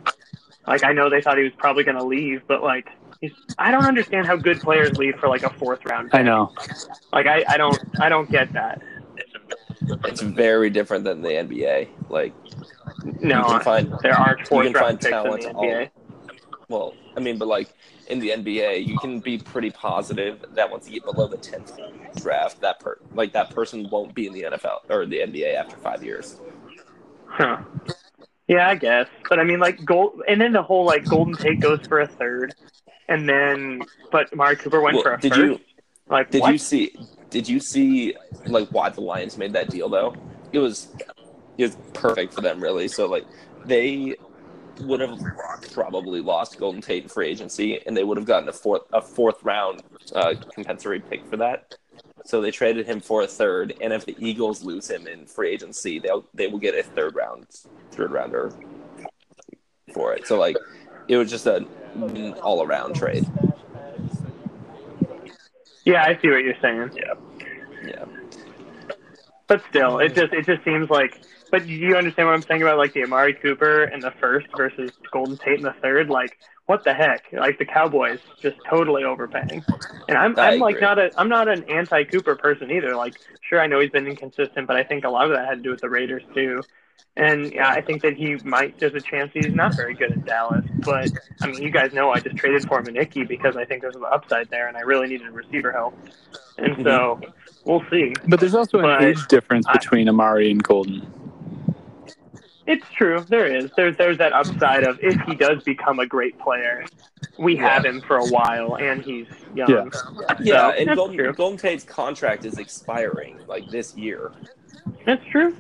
Like, 0.68 0.84
I 0.84 0.94
know 0.94 1.10
they 1.10 1.22
thought 1.22 1.38
he 1.38 1.44
was 1.44 1.54
probably 1.58 1.84
going 1.84 1.98
to 1.98 2.04
leave, 2.04 2.42
but 2.48 2.64
like, 2.64 2.88
he's, 3.22 3.32
I 3.58 3.72
don't 3.72 3.86
understand 3.86 4.28
how 4.28 4.36
good 4.36 4.60
players 4.62 4.98
leave 4.98 5.16
for 5.20 5.30
like 5.30 5.44
a 5.44 5.50
fourth 5.50 5.86
round. 5.86 6.10
I 6.14 6.22
know. 6.24 6.52
Like, 7.14 7.28
I, 7.28 7.44
I 7.48 7.58
don't, 7.58 7.80
I 8.00 8.10
don't 8.10 8.30
get 8.30 8.54
that. 8.54 8.82
It's 10.06 10.22
very 10.22 10.70
different 10.70 11.04
than 11.04 11.22
the 11.22 11.30
NBA. 11.30 11.90
Like, 12.10 12.34
No, 13.22 13.40
you 13.40 13.46
can 13.46 13.62
find 13.62 13.94
there 14.02 14.14
aren't 14.14 14.40
you 14.40 14.46
fourth 14.46 14.66
can 14.66 14.74
round 14.74 14.86
find 14.86 15.00
picks 15.00 15.06
in 15.06 15.12
talent 15.12 15.42
the 15.44 15.52
all 15.52 15.64
NBA. 15.64 15.90
Well. 16.70 16.94
I 17.16 17.20
mean, 17.20 17.38
but 17.38 17.48
like 17.48 17.74
in 18.08 18.20
the 18.20 18.30
NBA, 18.30 18.86
you 18.86 18.98
can 19.00 19.20
be 19.20 19.38
pretty 19.38 19.72
positive 19.72 20.44
that 20.54 20.70
once 20.70 20.88
you 20.88 20.94
get 20.94 21.06
below 21.06 21.28
the 21.28 21.38
tenth 21.38 21.72
draft, 22.18 22.62
that 22.62 22.80
per 22.80 22.98
like 23.14 23.34
that 23.34 23.50
person 23.52 23.90
won't 23.90 24.14
be 24.14 24.28
in 24.28 24.34
the 24.34 24.44
NFL 24.44 24.90
or 24.90 25.06
the 25.06 25.20
NBA 25.20 25.56
after 25.56 25.78
five 25.78 26.04
years. 26.04 26.40
Huh. 27.26 27.58
Yeah, 28.48 28.70
I 28.70 28.76
guess. 28.76 29.08
But 29.28 29.40
I 29.40 29.44
mean, 29.44 29.60
like, 29.60 29.84
gold, 29.84 30.22
and 30.28 30.40
then 30.40 30.54
the 30.54 30.62
whole 30.62 30.86
like 30.86 31.06
Golden 31.06 31.36
Tate 31.36 31.60
goes 31.60 31.80
for 31.88 32.00
a 32.00 32.08
third, 32.08 32.54
and 33.08 33.28
then 33.28 33.82
but 34.12 34.32
Amari 34.34 34.56
Cooper 34.56 34.82
went 34.82 34.96
Well, 34.96 35.04
for 35.04 35.14
a 35.14 35.20
did 35.20 35.34
first. 35.34 35.42
you 35.42 35.60
like, 36.08 36.30
did 36.32 36.42
what? 36.42 36.52
you 36.52 36.58
see 36.58 36.96
did 37.30 37.50
you 37.50 37.60
see 37.60 38.16
like 38.46 38.70
why 38.70 38.90
the 38.90 39.02
Lions 39.02 39.38
made 39.38 39.54
that 39.54 39.70
deal 39.70 39.90
though? 39.90 40.16
It 40.52 40.60
was 40.60 40.90
it 41.58 41.64
was 41.64 41.78
perfect 41.94 42.34
for 42.34 42.42
them 42.42 42.62
really. 42.62 42.88
So 42.88 43.08
like 43.08 43.26
they 43.66 44.16
would 44.82 45.00
have 45.00 45.20
probably 45.72 46.22
lost 46.22 46.58
Golden 46.58 46.82
Tate 46.82 47.04
in 47.04 47.10
free 47.10 47.28
agency, 47.28 47.80
and 47.86 47.96
they 47.96 48.04
would 48.04 48.18
have 48.18 48.26
gotten 48.26 48.50
a 48.50 48.54
fourth 48.54 48.84
a 48.94 49.02
fourth 49.02 49.44
round 49.44 49.84
uh, 50.14 50.36
compensatory 50.54 51.00
pick 51.00 51.26
for 51.28 51.38
that. 51.38 51.76
So 52.26 52.42
they 52.42 52.52
traded 52.52 52.86
him 52.88 53.00
for 53.02 53.22
a 53.22 53.28
third, 53.28 53.76
and 53.82 53.94
if 53.94 54.06
the 54.06 54.16
Eagles 54.20 54.64
lose 54.64 54.90
him 54.90 55.08
in 55.08 55.26
free 55.26 55.52
agency, 55.52 56.00
they'll 56.00 56.26
they 56.34 56.48
will 56.48 56.60
get 56.60 56.76
a 56.76 56.84
third 56.84 57.16
round 57.16 57.46
third 57.92 58.12
rounder 58.12 58.52
for 59.94 60.14
it. 60.14 60.28
So 60.28 60.40
like 60.40 60.58
it 61.08 61.18
was 61.18 61.30
just 61.30 61.46
an 61.46 61.68
all 62.42 62.64
around 62.64 62.96
trade. 62.96 63.26
Yeah, 65.86 66.04
I 66.04 66.20
see 66.20 66.30
what 66.30 66.44
you're 66.44 66.56
saying. 66.62 66.92
Yeah. 66.96 67.14
Yeah. 67.86 68.06
But 69.48 69.62
still, 69.70 70.00
it 70.00 70.16
just 70.16 70.34
it 70.34 70.46
just 70.46 70.64
seems 70.64 70.90
like. 70.90 71.22
But 71.52 71.68
do 71.68 71.72
you 71.72 71.96
understand 71.96 72.28
what 72.28 72.34
I'm 72.34 72.42
saying 72.42 72.64
about 72.64 72.78
like 72.78 72.94
the 72.94 73.04
Amari 73.04 73.34
Cooper 73.34 73.84
in 73.84 74.00
the 74.00 74.12
first 74.12 74.48
versus 74.58 74.92
Golden 75.12 75.38
Tate 75.38 75.60
in 75.60 75.64
the 75.64 75.76
third? 75.82 76.10
Like, 76.10 76.40
what 76.66 76.84
the 76.84 76.94
heck? 76.94 77.26
Like 77.32 77.60
the 77.60 77.66
Cowboys 77.66 78.20
just 78.42 78.58
totally 78.68 79.04
overpaying. 79.04 79.64
And 80.10 80.18
I'm 80.18 80.38
I 80.40 80.54
I'm 80.54 80.60
like 80.60 80.82
not 80.82 80.98
a 80.98 81.12
I'm 81.18 81.30
not 81.30 81.48
an 81.48 81.64
anti 81.70 82.04
Cooper 82.06 82.36
person 82.36 82.72
either. 82.72 82.96
Like, 82.96 83.16
sure, 83.48 83.62
I 83.62 83.68
know 83.68 83.80
he's 83.80 83.92
been 83.92 84.08
inconsistent, 84.08 84.66
but 84.66 84.76
I 84.76 84.84
think 84.84 85.04
a 85.06 85.10
lot 85.10 85.26
of 85.26 85.32
that 85.32 85.48
had 85.48 85.58
to 85.58 85.62
do 85.62 85.70
with 85.70 85.82
the 85.82 85.90
Raiders 85.90 86.24
too. 86.34 86.62
And 87.18 87.54
yeah, 87.54 87.70
I 87.70 87.80
think 87.80 88.02
that 88.02 88.16
he 88.16 88.36
might. 88.44 88.78
There's 88.78 88.94
a 88.94 89.00
chance 89.00 89.32
he's 89.34 89.54
not 89.54 89.76
very 89.76 89.94
good 89.94 90.12
in 90.12 90.22
Dallas. 90.22 90.66
But 90.80 91.12
I 91.42 91.48
mean, 91.48 91.62
you 91.62 91.70
guys 91.72 91.94
know 91.94 92.12
I 92.12 92.20
just 92.20 92.36
traded 92.36 92.68
for 92.68 92.84
Minicki 92.84 93.26
because 93.26 93.56
I 93.56 93.64
think 93.64 93.82
there's 93.82 93.96
an 93.96 94.04
upside 94.12 94.50
there, 94.50 94.68
and 94.68 94.76
I 94.76 94.82
really 94.82 95.08
needed 95.08 95.28
receiver 95.30 95.72
help. 95.72 95.98
And 96.58 96.74
mm-hmm. 96.74 96.84
so 96.84 97.22
we'll 97.64 97.84
see. 97.90 98.14
But 98.28 98.42
there's 98.42 98.56
also 98.56 98.80
an 98.80 98.84
But 98.84 99.04
age 99.04 99.28
difference 99.28 99.66
I- 99.68 99.74
between 99.74 100.10
Amari 100.10 100.52
and 100.52 100.62
Golden. 100.62 101.08
It's 102.68 102.86
true. 102.98 103.24
There 103.30 103.46
is. 103.46 103.70
There's 103.78 103.96
there's 103.96 104.18
that 104.18 104.34
upside 104.34 104.84
of 104.84 105.00
if 105.02 105.20
he 105.22 105.36
does 105.36 105.64
become 105.64 106.00
a 106.00 106.06
great 106.08 106.38
player, 106.40 106.84
we 107.38 107.56
Yeah. 107.56 107.70
have 107.70 107.86
him 107.86 108.02
for 108.02 108.18
a 108.18 108.26
while, 108.26 108.76
and 108.78 109.04
he's 109.04 109.28
young. 109.54 109.70
Yeah. 109.70 109.86
Yeah, 110.42 110.72
So, 110.72 110.78
and 110.78 110.96
Golden. 110.96 111.32
Golden 111.34 111.58
Tate's 111.60 111.84
contract 111.84 112.44
is 112.44 112.58
expiring 112.58 113.40
like 113.48 113.70
this 113.70 113.96
year. 113.96 114.32
That's 115.06 115.24
true. 115.28 115.56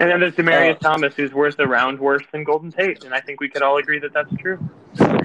And 0.00 0.10
then 0.10 0.20
there's 0.20 0.34
Demaryius 0.34 0.76
Uh, 0.76 0.78
Thomas, 0.78 1.14
who's 1.14 1.32
worth 1.32 1.58
a 1.60 1.66
round 1.66 2.00
worse 2.00 2.24
than 2.32 2.42
Golden 2.44 2.72
Tate, 2.72 3.04
and 3.04 3.14
I 3.14 3.20
think 3.20 3.40
we 3.40 3.48
could 3.48 3.62
all 3.62 3.76
agree 3.78 4.00
that 4.00 4.12
that's 4.12 4.32
true. 4.40 4.58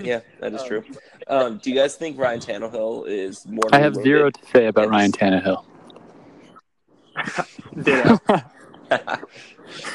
Yeah, 0.01 0.19
that 0.39 0.53
is 0.53 0.63
true. 0.63 0.83
Um, 1.27 1.57
do 1.61 1.71
you 1.71 1.75
guys 1.75 1.95
think 1.95 2.19
Ryan 2.19 2.39
Tannehill 2.39 3.07
is 3.07 3.47
more? 3.47 3.63
I 3.71 3.79
have 3.79 3.95
zero 3.95 4.29
to 4.29 4.45
say 4.53 4.67
about 4.67 4.83
Yes. 4.83 4.91
Ryan 4.91 5.11
Tannehill. 5.11 5.65
Ditto. 7.83 8.19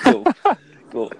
cool, 0.03 0.25
cool. 0.91 1.13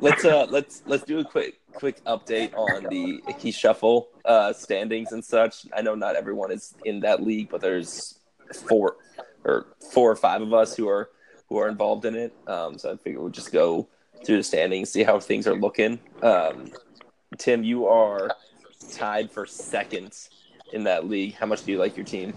Let's 0.00 0.24
uh 0.24 0.46
let's 0.50 0.82
let's 0.86 1.04
do 1.04 1.18
a 1.18 1.24
quick 1.24 1.60
quick 1.74 2.02
update 2.04 2.54
on 2.56 2.84
the 2.84 3.20
Icky 3.28 3.50
Shuffle 3.50 4.08
uh, 4.24 4.52
standings 4.52 5.12
and 5.12 5.24
such. 5.24 5.66
I 5.76 5.82
know 5.82 5.94
not 5.94 6.16
everyone 6.16 6.50
is 6.50 6.74
in 6.84 7.00
that 7.00 7.22
league, 7.22 7.48
but 7.50 7.60
there's 7.60 8.18
four 8.68 8.96
or 9.44 9.66
four 9.92 10.10
or 10.10 10.16
five 10.16 10.40
of 10.42 10.52
us 10.54 10.74
who 10.76 10.88
are 10.88 11.10
who 11.50 11.58
are 11.58 11.68
involved 11.68 12.06
in 12.06 12.14
it. 12.14 12.32
Um, 12.46 12.78
so 12.78 12.92
I 12.92 12.96
figure 12.96 13.20
we'll 13.20 13.28
just 13.28 13.52
go 13.52 13.88
through 14.24 14.38
the 14.38 14.42
standings, 14.42 14.90
see 14.90 15.02
how 15.02 15.20
things 15.20 15.46
are 15.46 15.54
looking. 15.54 15.98
Um, 16.22 16.70
Tim, 17.36 17.64
you 17.64 17.86
are 17.86 18.30
tied 18.92 19.30
for 19.30 19.44
second 19.44 20.16
in 20.72 20.84
that 20.84 21.08
league. 21.08 21.34
How 21.34 21.46
much 21.46 21.64
do 21.64 21.72
you 21.72 21.78
like 21.78 21.96
your 21.96 22.06
team? 22.06 22.32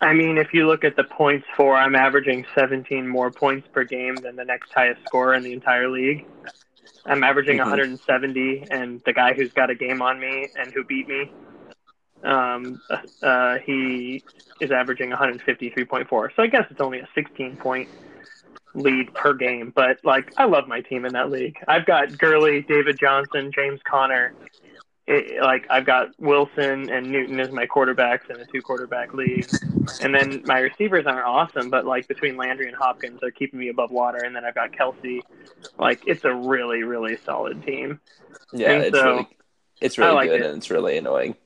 I 0.00 0.12
mean, 0.12 0.38
if 0.38 0.54
you 0.54 0.66
look 0.66 0.84
at 0.84 0.94
the 0.94 1.04
points 1.04 1.46
for, 1.56 1.74
I'm 1.74 1.96
averaging 1.96 2.46
17 2.54 3.08
more 3.08 3.30
points 3.32 3.66
per 3.72 3.82
game 3.82 4.14
than 4.16 4.36
the 4.36 4.44
next 4.44 4.72
highest 4.72 5.04
scorer 5.06 5.34
in 5.34 5.42
the 5.42 5.52
entire 5.52 5.88
league. 5.88 6.24
I'm 7.06 7.24
averaging 7.24 7.56
Mhm. 7.56 7.64
170, 7.64 8.66
and 8.70 9.00
the 9.06 9.12
guy 9.12 9.32
who's 9.32 9.52
got 9.52 9.70
a 9.70 9.74
game 9.74 10.02
on 10.02 10.20
me 10.20 10.48
and 10.56 10.72
who 10.72 10.84
beat 10.84 11.08
me, 11.08 11.32
um, 12.24 12.80
uh, 13.22 13.58
he 13.64 14.22
is 14.60 14.70
averaging 14.70 15.10
153.4. 15.10 16.28
So 16.34 16.42
I 16.42 16.46
guess 16.46 16.64
it's 16.70 16.80
only 16.80 16.98
a 17.00 17.08
16 17.14 17.56
point 17.56 17.88
lead 18.74 19.12
per 19.14 19.34
game. 19.34 19.72
But 19.74 19.98
like, 20.04 20.32
I 20.36 20.44
love 20.44 20.68
my 20.68 20.80
team 20.80 21.04
in 21.04 21.12
that 21.12 21.30
league. 21.30 21.56
I've 21.66 21.86
got 21.86 22.16
Gurley, 22.18 22.62
David 22.62 22.98
Johnson, 22.98 23.50
James 23.54 23.80
Conner. 23.88 24.34
It, 25.06 25.42
like 25.42 25.66
I've 25.70 25.86
got 25.86 26.08
Wilson 26.18 26.90
and 26.90 27.10
Newton 27.10 27.40
as 27.40 27.50
my 27.50 27.66
quarterbacks 27.66 28.28
in 28.28 28.38
a 28.40 28.44
two 28.44 28.60
quarterback 28.60 29.14
league. 29.14 29.48
And 30.02 30.14
then 30.14 30.42
my 30.44 30.58
receivers 30.58 31.06
aren't 31.06 31.24
awesome, 31.24 31.70
but 31.70 31.86
like 31.86 32.06
between 32.08 32.36
Landry 32.36 32.68
and 32.68 32.76
Hopkins, 32.76 33.18
they're 33.20 33.30
keeping 33.30 33.58
me 33.58 33.68
above 33.68 33.90
water. 33.90 34.18
And 34.18 34.36
then 34.36 34.44
I've 34.44 34.54
got 34.54 34.72
Kelce. 34.72 35.20
Like 35.78 36.02
it's 36.06 36.24
a 36.24 36.34
really, 36.34 36.82
really 36.82 37.16
solid 37.24 37.64
team. 37.64 38.00
Yeah, 38.52 38.72
And 38.72 38.82
it's 38.84 38.98
so, 38.98 39.04
really 39.06 39.28
it's 39.80 39.98
really 39.98 40.14
like 40.14 40.28
good 40.28 40.40
it. 40.42 40.46
and 40.46 40.58
it's 40.58 40.70
really 40.70 40.98
annoying. 40.98 41.36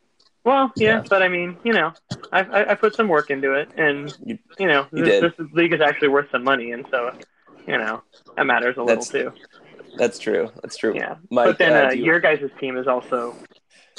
Well, 0.45 0.73
yeah, 0.77 0.97
Yeah. 0.97 1.05
but 1.09 1.23
I 1.23 1.29
mean, 1.29 1.57
you 1.65 1.73
know, 1.73 1.93
I, 2.33 2.41
I, 2.43 2.71
I 2.73 2.75
put 2.75 2.95
some 2.95 3.09
work 3.09 3.31
into 3.31 3.53
it, 3.55 3.71
and 3.77 4.15
You- 4.25 4.39
you 4.59 4.67
know, 4.67 4.87
you 4.93 5.05
this, 5.05 5.33
this 5.39 5.47
league 5.53 5.73
is 5.73 5.81
actually 5.81 6.09
worth 6.09 6.31
some 6.31 6.43
money, 6.45 6.73
and 6.73 6.85
so, 6.91 7.13
you 7.67 7.79
know, 7.79 8.03
that 8.37 8.45
matters 8.47 8.77
a 8.77 8.83
little 8.83 9.03
That's- 9.05 9.09
too. 9.09 9.33
That's 9.99 10.19
true. 10.19 10.51
That's 10.63 10.77
true. 10.79 10.95
Yeah, 10.95 11.17
Mike, 11.31 11.47
but 11.49 11.59
then 11.59 11.73
uh, 11.73 11.89
uh, 11.89 11.93
you- 11.93 12.05
your 12.07 12.19
guys' 12.21 12.41
team 12.59 12.77
is 12.79 12.87
also 12.87 13.35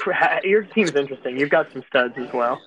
your 0.44 0.64
team 0.64 0.86
is 0.86 0.96
interesting. 0.96 1.38
You've 1.38 1.52
got 1.52 1.72
some 1.72 1.84
studs 1.88 2.16
as 2.18 2.34
well. 2.34 2.60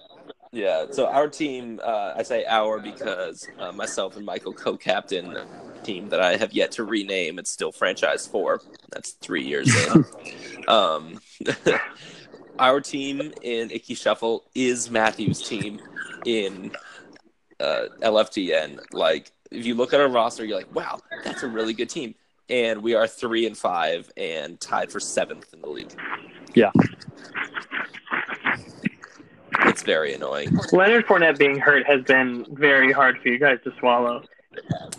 Yeah, 0.52 0.86
so 0.92 1.06
our 1.08 1.28
team, 1.28 1.80
uh, 1.82 2.14
I 2.16 2.22
say 2.22 2.44
our 2.46 2.78
because 2.78 3.46
uh, 3.58 3.72
myself 3.72 4.16
and 4.16 4.24
Michael 4.24 4.54
co-captain 4.54 5.36
team 5.82 6.08
that 6.10 6.20
I 6.20 6.36
have 6.36 6.52
yet 6.52 6.70
to 6.72 6.84
rename. 6.84 7.38
It's 7.40 7.50
still 7.50 7.72
franchise 7.72 8.26
four. 8.28 8.60
That's 8.92 9.10
three 9.20 9.42
years 9.44 9.68
in. 9.88 10.04
um, 10.68 11.18
our 12.58 12.80
team 12.80 13.32
in 13.42 13.70
Icky 13.70 13.94
Shuffle 13.94 14.44
is 14.54 14.90
Matthew's 14.90 15.46
team 15.46 15.80
in 16.24 16.72
uh, 17.60 17.84
LFTN. 18.00 18.80
Like, 18.92 19.32
if 19.50 19.66
you 19.66 19.74
look 19.74 19.92
at 19.92 20.00
our 20.00 20.08
roster, 20.08 20.44
you're 20.44 20.56
like, 20.56 20.74
wow, 20.74 20.98
that's 21.24 21.42
a 21.42 21.48
really 21.48 21.72
good 21.72 21.90
team. 21.90 22.14
And 22.48 22.82
we 22.82 22.94
are 22.94 23.06
three 23.06 23.46
and 23.46 23.56
five 23.56 24.10
and 24.16 24.60
tied 24.60 24.90
for 24.90 25.00
seventh 25.00 25.52
in 25.52 25.60
the 25.60 25.68
league. 25.68 25.92
Yeah. 26.54 26.70
It's 29.60 29.82
very 29.82 30.14
annoying. 30.14 30.56
Leonard 30.72 31.06
Fournette 31.06 31.38
being 31.38 31.58
hurt 31.58 31.86
has 31.86 32.02
been 32.02 32.46
very 32.50 32.92
hard 32.92 33.18
for 33.20 33.28
you 33.28 33.38
guys 33.38 33.58
to 33.64 33.72
swallow. 33.78 34.22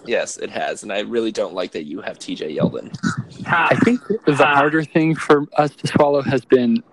Yes, 0.06 0.38
it 0.38 0.50
has, 0.50 0.84
and 0.84 0.94
I 0.94 1.00
really 1.00 1.32
don't 1.32 1.54
like 1.54 1.72
that 1.72 1.86
you 1.86 2.02
have 2.02 2.20
TJ 2.20 2.58
Yeldon. 2.58 2.96
I 3.48 3.76
think 3.84 4.02
the 4.26 4.36
harder 4.36 4.84
thing 4.84 5.16
for 5.16 5.48
us 5.58 5.76
to 5.78 5.88
swallow 5.88 6.22
has 6.22 6.46
been 6.46 6.84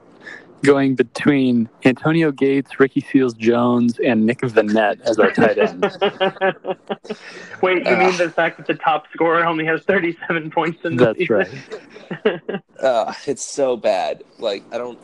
going 0.64 0.94
between 0.96 1.68
Antonio 1.84 2.32
Gates, 2.32 2.80
Ricky 2.80 3.00
Seals 3.00 3.34
Jones, 3.34 3.98
and 4.04 4.26
Nick 4.26 4.40
Vannett 4.40 5.00
as 5.02 5.18
our 5.18 5.30
tight 5.30 5.58
end. 5.58 5.82
Wait, 7.62 7.78
you 7.86 7.94
Ah. 7.94 7.98
mean 7.98 8.16
the 8.16 8.30
fact 8.34 8.56
that 8.56 8.66
the 8.66 8.74
top 8.74 9.04
scorer 9.12 9.44
only 9.44 9.64
has 9.66 9.82
37 9.82 10.50
points 10.50 10.84
in 10.84 10.96
the 10.96 11.04
That's 11.06 11.18
season? 11.18 11.36
right. 12.24 12.40
Uh, 12.80 13.14
it's 13.26 13.42
so 13.42 13.76
bad. 13.78 14.22
Like 14.38 14.62
I 14.72 14.76
don't. 14.78 14.98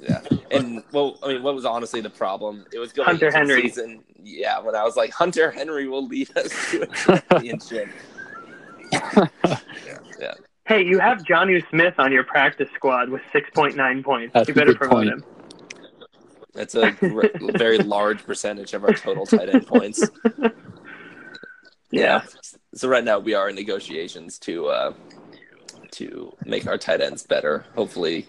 Yeah, 0.00 0.20
and 0.50 0.82
well, 0.92 1.18
I 1.22 1.28
mean, 1.28 1.42
what 1.42 1.54
was 1.54 1.64
honestly 1.64 2.00
the 2.02 2.10
problem? 2.10 2.66
It 2.72 2.78
was 2.78 2.92
going 2.92 3.06
Hunter 3.06 3.26
into 3.28 3.32
the 3.32 3.38
Henry. 3.38 3.62
season. 3.62 4.04
Yeah, 4.22 4.58
when 4.60 4.74
I 4.76 4.84
was 4.84 4.94
like, 4.96 5.10
Hunter 5.12 5.50
Henry 5.50 5.88
will 5.88 6.06
lead 6.06 6.36
us 6.36 6.50
to 6.72 6.82
a 6.82 6.86
championship. 7.30 7.88
yeah, 8.92 10.34
Hey, 10.68 10.84
you 10.84 10.98
have 10.98 11.18
Jonnu 11.20 11.66
Smith 11.70 11.94
on 11.98 12.12
your 12.12 12.24
practice 12.24 12.68
squad 12.74 13.08
with 13.08 13.22
6.9 13.34 14.04
points. 14.04 14.34
That's 14.34 14.48
you 14.48 14.52
a 14.52 14.54
better 14.54 14.74
promote 14.74 15.06
point. 15.06 15.08
him. 15.08 15.24
that's 16.52 16.74
a 16.74 16.90
gr- 16.92 17.24
very 17.56 17.78
large 17.78 18.24
percentage 18.24 18.74
of 18.74 18.84
our 18.84 18.92
total 18.92 19.24
tight 19.24 19.48
end 19.48 19.66
points. 19.66 20.06
Yeah. 21.90 22.22
So 22.74 22.86
right 22.86 23.02
now 23.02 23.18
we 23.18 23.32
are 23.32 23.48
in 23.48 23.54
negotiations 23.54 24.38
to 24.40 24.66
uh, 24.66 24.92
to 25.92 26.36
make 26.44 26.66
our 26.66 26.76
tight 26.76 27.00
ends 27.00 27.22
better. 27.22 27.64
Hopefully, 27.74 28.26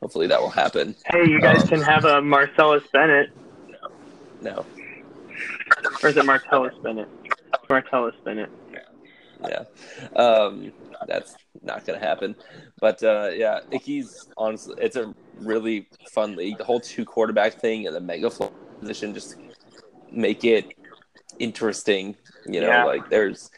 hopefully 0.00 0.26
that 0.28 0.40
will 0.40 0.48
happen. 0.48 0.94
Hey, 1.06 1.28
you 1.28 1.38
guys 1.38 1.62
Um, 1.64 1.68
can 1.68 1.82
have 1.82 2.06
a 2.06 2.22
Marcellus 2.22 2.82
Bennett, 2.94 3.28
No, 4.40 4.64
or 6.02 6.08
is 6.08 6.16
it 6.16 6.24
Martellus 6.24 6.82
Bennett? 6.82 7.08
Martellus 7.68 8.14
Bennett. 8.24 8.48
Yeah, 9.48 10.20
um, 10.20 10.72
that's 11.06 11.34
not 11.62 11.84
gonna 11.86 11.98
happen. 11.98 12.34
But 12.80 13.02
uh, 13.02 13.30
yeah, 13.34 13.60
Icky's 13.72 14.28
honestly, 14.36 14.74
it's 14.78 14.96
a 14.96 15.14
really 15.38 15.88
fun 16.10 16.36
league. 16.36 16.58
The 16.58 16.64
whole 16.64 16.80
two 16.80 17.04
quarterback 17.04 17.54
thing 17.54 17.86
and 17.86 17.94
the 17.94 18.00
mega 18.00 18.30
floor 18.30 18.50
position 18.80 19.14
just 19.14 19.36
make 20.10 20.44
it 20.44 20.74
interesting. 21.38 22.16
You 22.46 22.60
know, 22.60 22.68
Yeah. 22.68 22.84
like 22.84 23.08
there's 23.10 23.50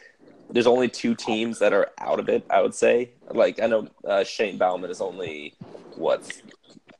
there's 0.49 0.67
only 0.67 0.87
two 0.87 1.13
teams 1.13 1.59
that 1.59 1.73
are 1.73 1.89
out 1.99 2.19
of 2.19 2.29
it. 2.29 2.45
I 2.49 2.61
would 2.61 2.73
say. 2.73 3.11
Like 3.31 3.61
I 3.61 3.67
know 3.67 3.87
uh, 4.05 4.23
Shane 4.23 4.57
Bauman 4.57 4.89
is 4.89 5.01
only 5.01 5.55
what 5.95 6.31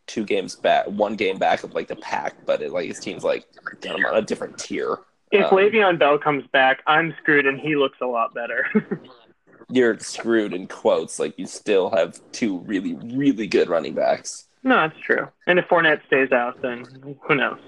two 0.07 0.23
games 0.25 0.55
back, 0.55 0.85
one 0.87 1.15
game 1.15 1.37
back 1.37 1.63
of 1.63 1.73
like 1.73 1.87
the 1.87 1.95
pack, 1.97 2.33
but 2.45 2.61
it, 2.61 2.71
like 2.71 2.87
his 2.87 2.99
team's 2.99 3.23
like 3.23 3.45
on 3.89 4.15
a 4.15 4.21
different 4.21 4.57
tier. 4.57 4.99
If 5.31 5.45
Um, 5.51 5.57
Le'Veon 5.57 5.99
Bell 5.99 6.17
comes 6.17 6.45
back, 6.47 6.81
I'm 6.87 7.13
screwed, 7.21 7.45
and 7.45 7.59
he 7.59 7.75
looks 7.75 7.97
a 8.01 8.05
lot 8.05 8.33
better. 8.33 8.65
You're 9.69 9.99
screwed 9.99 10.53
in 10.53 10.67
quotes. 10.67 11.19
Like 11.19 11.37
you 11.37 11.45
still 11.45 11.89
have 11.89 12.19
two 12.31 12.59
really 12.59 12.93
really 13.13 13.47
good 13.47 13.67
running 13.69 13.93
backs. 13.93 14.47
no, 14.63 14.75
that's 14.75 14.97
true. 14.99 15.27
And 15.45 15.59
if 15.59 15.67
Fournette 15.67 16.05
stays 16.07 16.31
out, 16.31 16.61
then 16.61 16.85
who 17.27 17.35
knows? 17.35 17.59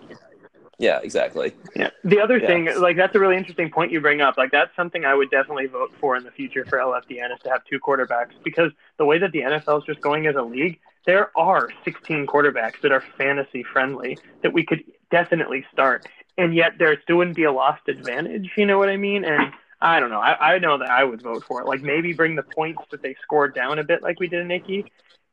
Yeah, 0.78 1.00
exactly. 1.04 1.54
Yeah. 1.76 1.90
The 2.06 2.22
other 2.22 2.38
Yeah. 2.38 2.48
thing, 2.48 2.70
like 2.80 2.96
that's 2.96 3.14
a 3.16 3.20
really 3.20 3.36
interesting 3.36 3.70
point 3.70 3.92
you 3.92 4.00
bring 4.00 4.22
up. 4.22 4.38
Like 4.38 4.52
that's 4.52 4.74
something 4.78 5.04
I 5.04 5.14
would 5.14 5.30
definitely 5.30 5.66
vote 5.68 5.92
for 6.00 6.16
in 6.16 6.24
the 6.24 6.32
future 6.32 6.64
for 6.64 6.78
LFDN 6.78 7.34
is 7.34 7.40
to 7.44 7.50
have 7.50 7.66
two 7.66 7.82
quarterbacks 7.82 8.32
because 8.46 8.72
the 8.98 9.04
way 9.06 9.18
that 9.18 9.34
the 9.34 9.42
NFL 9.42 9.80
is 9.80 9.84
just 9.86 10.00
going 10.00 10.26
as 10.26 10.38
a 10.38 10.42
league, 10.42 10.80
there 11.06 11.38
are 11.38 11.70
16 11.84 12.28
quarterbacks 12.28 12.80
that 12.82 12.94
are 12.94 13.04
fantasy 13.18 13.62
friendly 13.64 14.18
that 14.42 14.54
we 14.54 14.66
could 14.66 14.82
definitely 15.12 15.66
start, 15.74 16.06
and 16.40 16.56
yet 16.56 16.74
there 16.80 17.00
still 17.04 17.18
wouldn't 17.18 17.36
be 17.36 17.44
a 17.44 17.52
lost 17.52 17.88
advantage. 17.88 18.50
You 18.56 18.66
know 18.66 18.80
what 18.80 18.90
I 18.90 18.98
mean? 18.98 19.26
And 19.26 19.52
I 19.82 20.00
don't 20.00 20.10
know. 20.10 20.22
I, 20.22 20.56
I 20.56 20.60
know 20.60 20.78
that 20.78 20.90
I 20.90 21.04
would 21.04 21.22
vote 21.22 21.44
for 21.44 21.62
it. 21.62 21.68
Like 21.68 21.82
maybe 21.82 22.14
bring 22.14 22.36
the 22.36 22.44
points 22.44 22.82
that 22.92 23.02
they 23.02 23.16
scored 23.22 23.54
down 23.54 23.78
a 23.78 23.84
bit, 23.84 24.02
like 24.02 24.20
we 24.20 24.28
did 24.28 24.40
in 24.42 24.50
Icky. 24.50 24.86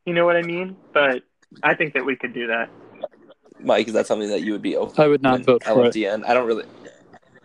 You 0.05 0.15
know 0.15 0.27
what 0.27 0.37
I 0.37 0.43
mean? 0.43 0.77
But 0.93 1.23
I 1.63 1.75
think 1.75 1.95
that 1.95 2.05
we 2.05 2.17
could 2.17 2.35
do 2.35 2.49
that. 2.49 2.69
Mike, 3.61 3.87
is 3.87 3.95
that 3.95 4.07
something 4.07 4.29
that 4.29 4.43
you 4.43 4.53
would 4.53 4.63
be 4.63 4.77
open? 4.77 5.01
I 5.01 5.07
would 5.07 5.23
not 5.23 5.41
in 5.41 5.45
vote 5.45 5.65
for 5.65 5.87
it. 5.87 5.95
LFDN? 5.95 6.29
I 6.29 6.35
don't 6.35 6.47
really. 6.47 6.65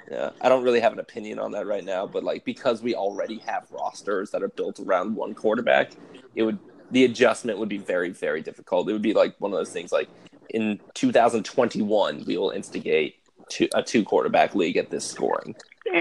Yeah, 0.10 0.32
I 0.42 0.50
don't 0.50 0.64
really 0.64 0.82
have 0.82 0.92
an 0.92 1.00
opinion 1.00 1.40
on 1.40 1.52
that 1.52 1.66
right 1.66 1.86
now, 1.86 2.06
but 2.06 2.24
like 2.26 2.44
because 2.44 2.82
we 2.82 2.96
already 2.96 3.38
have 3.40 3.72
rosters 3.72 4.30
that 4.32 4.44
are 4.44 4.50
built 4.50 4.82
around 4.82 5.16
one 5.16 5.34
quarterback, 5.34 5.92
it 6.36 6.44
would 6.44 6.60
the 6.90 7.06
adjustment 7.06 7.58
would 7.60 7.70
be 7.70 7.78
very 7.78 8.10
very 8.10 8.42
difficult. 8.42 8.90
It 8.90 8.94
would 8.94 9.02
be 9.02 9.14
like 9.14 9.36
one 9.40 9.54
of 9.54 9.58
those 9.58 9.72
things 9.72 9.94
like 9.94 10.10
in 10.50 10.82
2021 10.96 12.26
we 12.28 12.38
will 12.38 12.50
instigate 12.50 13.21
two, 13.52 13.68
a 13.76 13.84
two 13.84 14.04
quarterback 14.04 14.56
league 14.56 14.78
at 14.78 14.90
this 14.90 15.06
scoring. 15.06 15.56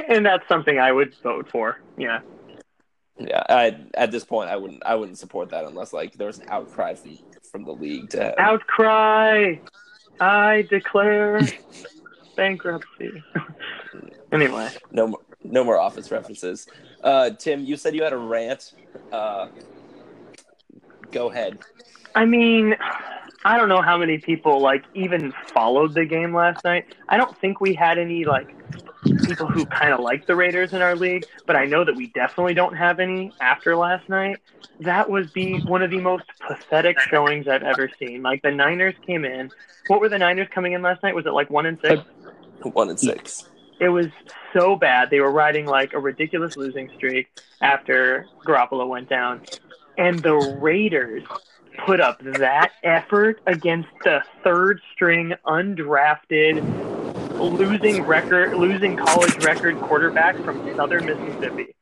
And 0.08 0.24
that's 0.24 0.46
something 0.48 0.78
I 0.78 0.92
would 0.92 1.14
vote 1.22 1.48
for. 1.50 1.80
Yeah. 1.98 2.20
Yeah, 3.18 3.42
I, 3.48 3.76
at 3.94 4.10
this 4.12 4.24
point, 4.24 4.48
I 4.48 4.56
wouldn't 4.56 4.82
I 4.86 4.94
wouldn't 4.94 5.18
support 5.18 5.50
that 5.50 5.64
unless 5.66 5.92
like 5.92 6.14
there 6.14 6.26
was 6.26 6.38
an 6.38 6.46
outcry 6.48 6.94
from, 6.94 7.18
from 7.50 7.64
the 7.64 7.72
league 7.72 8.08
to 8.10 8.24
have, 8.24 8.34
Outcry! 8.38 9.56
I 10.18 10.62
declare 10.70 11.40
bankruptcy. 12.36 13.22
anyway, 14.32 14.70
no 14.90 15.08
more 15.08 15.20
no 15.44 15.64
more 15.64 15.78
office 15.78 16.10
references. 16.10 16.66
Uh, 17.02 17.30
Tim, 17.30 17.64
you 17.64 17.76
said 17.76 17.94
you 17.94 18.02
had 18.02 18.14
a 18.14 18.18
rant. 18.18 18.72
Uh, 19.12 19.48
go 21.10 21.30
ahead. 21.30 21.58
I 22.14 22.24
mean, 22.24 22.74
I 23.44 23.56
don't 23.56 23.68
know 23.68 23.80
how 23.80 23.96
many 23.96 24.18
people 24.18 24.60
like 24.60 24.84
even 24.94 25.32
followed 25.48 25.94
the 25.94 26.04
game 26.04 26.34
last 26.34 26.64
night. 26.64 26.94
I 27.08 27.16
don't 27.16 27.36
think 27.38 27.60
we 27.60 27.74
had 27.74 27.98
any 27.98 28.24
like 28.24 28.54
people 29.24 29.46
who 29.46 29.64
kind 29.64 29.92
of 29.94 30.00
like 30.00 30.26
the 30.26 30.36
Raiders 30.36 30.74
in 30.74 30.82
our 30.82 30.94
league, 30.94 31.24
but 31.46 31.56
I 31.56 31.64
know 31.64 31.84
that 31.84 31.96
we 31.96 32.08
definitely 32.08 32.52
don't 32.52 32.76
have 32.76 33.00
any 33.00 33.32
after 33.40 33.76
last 33.76 34.08
night. 34.08 34.38
That 34.80 35.08
was 35.08 35.32
the 35.32 35.60
one 35.62 35.82
of 35.82 35.90
the 35.90 36.00
most 36.00 36.24
pathetic 36.46 37.00
showings 37.00 37.48
I've 37.48 37.62
ever 37.62 37.90
seen. 37.98 38.22
Like 38.22 38.42
the 38.42 38.50
Niners 38.50 38.94
came 39.06 39.24
in. 39.24 39.50
What 39.86 40.00
were 40.00 40.10
the 40.10 40.18
Niners 40.18 40.48
coming 40.54 40.74
in 40.74 40.82
last 40.82 41.02
night? 41.02 41.14
Was 41.14 41.26
it 41.26 41.32
like 41.32 41.48
one 41.48 41.66
and 41.66 41.78
six? 41.80 42.02
One 42.62 42.90
and 42.90 43.00
six. 43.00 43.48
It 43.80 43.88
was 43.88 44.08
so 44.52 44.76
bad. 44.76 45.08
They 45.08 45.20
were 45.20 45.32
riding 45.32 45.64
like 45.64 45.94
a 45.94 45.98
ridiculous 45.98 46.58
losing 46.58 46.90
streak 46.96 47.28
after 47.62 48.26
Garoppolo 48.44 48.86
went 48.86 49.08
down. 49.08 49.40
And 49.96 50.18
the 50.18 50.34
Raiders 50.60 51.24
put 51.84 52.00
up 52.00 52.20
that 52.22 52.72
effort 52.82 53.40
against 53.46 53.88
the 54.04 54.22
third 54.42 54.80
string 54.92 55.34
undrafted 55.46 56.60
losing 57.38 58.02
record 58.02 58.54
losing 58.54 58.96
college 58.96 59.44
record 59.44 59.78
quarterback 59.80 60.36
from 60.44 60.74
southern 60.76 61.06
Mississippi. 61.06 61.74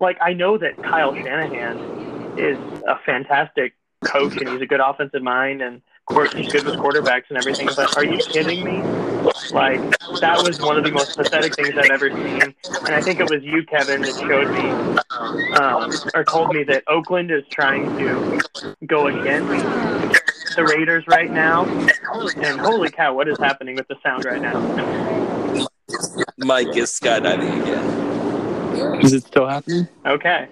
Like 0.00 0.18
I 0.20 0.32
know 0.32 0.58
that 0.58 0.82
Kyle 0.82 1.14
Shanahan 1.14 2.38
is 2.38 2.58
a 2.86 2.98
fantastic 3.04 3.74
coach 4.04 4.36
and 4.36 4.48
he's 4.48 4.60
a 4.60 4.66
good 4.66 4.80
offensive 4.80 5.22
mind 5.22 5.62
and 5.62 5.82
course 6.08 6.32
he's 6.32 6.50
good 6.50 6.64
with 6.64 6.76
quarterbacks 6.76 7.24
and 7.28 7.38
everything, 7.38 7.68
but 7.76 7.96
are 7.96 8.04
you 8.04 8.18
kidding 8.18 8.64
me? 8.64 9.07
Like 9.52 9.80
that 10.20 10.42
was 10.42 10.60
one 10.60 10.76
of 10.76 10.84
the 10.84 10.90
most 10.90 11.16
pathetic 11.16 11.54
things 11.54 11.70
I've 11.76 11.90
ever 11.90 12.10
seen, 12.10 12.42
and 12.42 12.94
I 12.94 13.00
think 13.00 13.20
it 13.20 13.30
was 13.30 13.42
you, 13.42 13.64
Kevin, 13.64 14.02
that 14.02 14.14
showed 14.14 14.50
me 14.50 14.98
um, 15.56 15.92
or 16.14 16.24
told 16.24 16.54
me 16.54 16.64
that 16.64 16.84
Oakland 16.88 17.30
is 17.30 17.44
trying 17.50 17.84
to 17.98 18.40
go 18.86 19.06
against 19.06 19.64
the 20.56 20.64
Raiders 20.64 21.04
right 21.08 21.30
now. 21.30 21.64
And 21.64 22.60
holy 22.60 22.90
cow, 22.90 23.14
what 23.14 23.28
is 23.28 23.38
happening 23.38 23.76
with 23.76 23.88
the 23.88 23.96
sound 24.02 24.24
right 24.24 24.40
now? 24.40 24.58
Mike 26.38 26.76
is 26.76 26.90
skydiving 26.90 27.62
again. 27.62 29.00
Is 29.00 29.12
it 29.12 29.24
still 29.24 29.46
happening? 29.48 29.88
Okay, 30.06 30.48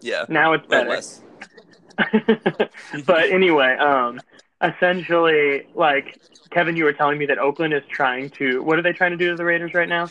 Yeah, 0.00 0.24
now 0.28 0.52
it's 0.54 0.66
better. 0.66 1.00
but 3.06 3.30
anyway, 3.30 3.76
um, 3.76 4.20
essentially, 4.62 5.66
like 5.74 6.20
Kevin, 6.50 6.76
you 6.76 6.84
were 6.84 6.92
telling 6.92 7.18
me 7.18 7.26
that 7.26 7.38
Oakland 7.38 7.74
is 7.74 7.82
trying 7.88 8.30
to. 8.30 8.62
What 8.62 8.78
are 8.78 8.82
they 8.82 8.92
trying 8.92 9.12
to 9.12 9.16
do 9.16 9.30
to 9.30 9.36
the 9.36 9.44
Raiders 9.44 9.74
right 9.74 9.88
now? 9.88 10.08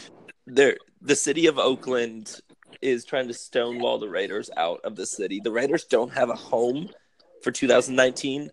They're, 0.48 0.78
the 1.02 1.16
city 1.16 1.48
of 1.48 1.60
Oakland 1.60 2.40
is 2.82 3.06
trying 3.06 3.28
to 3.28 3.34
stonewall 3.34 4.00
the 4.00 4.10
Raiders 4.10 4.50
out 4.58 4.80
of 4.84 4.96
the 4.96 5.06
city. 5.06 5.40
The 5.44 5.52
Raiders 5.52 5.84
don't 5.84 6.12
have 6.14 6.30
a 6.30 6.36
home 6.36 6.90
for 7.44 7.52
2019, 7.52 8.50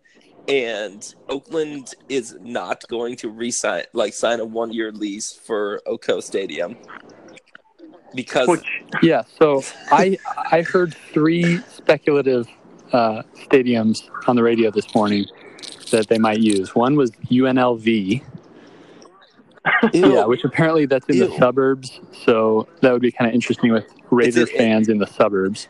and 0.48 1.14
Oakland 1.28 1.94
is 2.08 2.36
not 2.40 2.86
going 2.88 3.16
to 3.16 3.30
resign 3.30 3.84
like 3.92 4.14
sign 4.14 4.40
a 4.40 4.44
one 4.44 4.72
year 4.72 4.92
lease 4.92 5.32
for 5.32 5.80
O.co 5.86 6.20
Stadium 6.20 6.76
because 8.14 8.48
Which 8.48 8.66
Yeah. 9.02 9.22
So 9.38 9.62
I 9.90 10.18
I 10.50 10.62
heard 10.62 10.94
three 11.12 11.58
speculative 11.68 12.48
uh, 12.92 13.22
stadiums 13.34 14.08
on 14.28 14.36
the 14.36 14.42
radio 14.42 14.70
this 14.70 14.94
morning 14.94 15.26
that 15.90 16.08
they 16.08 16.18
might 16.18 16.40
use. 16.40 16.74
One 16.74 16.96
was 16.96 17.10
UNLV. 17.30 18.22
Yeah, 19.92 20.24
which 20.26 20.44
apparently 20.44 20.86
that's 20.86 21.06
in 21.08 21.18
the 21.18 21.30
suburbs. 21.38 21.98
So 22.24 22.68
that 22.82 22.92
would 22.92 23.02
be 23.02 23.10
kind 23.10 23.28
of 23.28 23.34
interesting 23.34 23.72
with 23.72 23.86
Raiders 24.10 24.48
it- 24.50 24.56
fans 24.56 24.88
in 24.88 24.98
the 24.98 25.06
suburbs. 25.06 25.68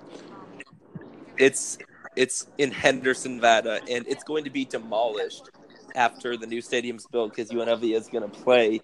it's 1.39 1.79
it's 2.15 2.47
in 2.59 2.71
Henderson, 2.71 3.37
Nevada, 3.37 3.81
and 3.91 4.07
it's 4.09 4.25
going 4.25 4.45
to 4.45 4.51
be 4.51 4.65
demolished 4.65 5.51
after 5.95 6.37
the 6.37 6.47
new 6.47 6.61
stadium's 6.63 7.07
built 7.07 7.35
because 7.35 7.51
UNLV 7.51 7.95
is 7.95 8.09
going 8.09 8.23
to 8.31 8.39
play 8.41 8.81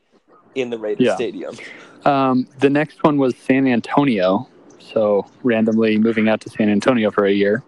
in 0.54 0.68
the 0.70 0.78
Raiders 0.78 1.06
Yeah. 1.06 1.14
Stadium. 1.14 1.56
Um, 2.04 2.46
the 2.58 2.68
next 2.70 3.02
one 3.04 3.16
was 3.18 3.34
San 3.36 3.66
Antonio. 3.66 4.48
So 4.78 5.26
randomly 5.42 5.96
moving 5.98 6.28
out 6.28 6.40
to 6.42 6.50
San 6.50 6.68
Antonio 6.68 7.10
for 7.10 7.24
a 7.24 7.32
year. 7.32 7.62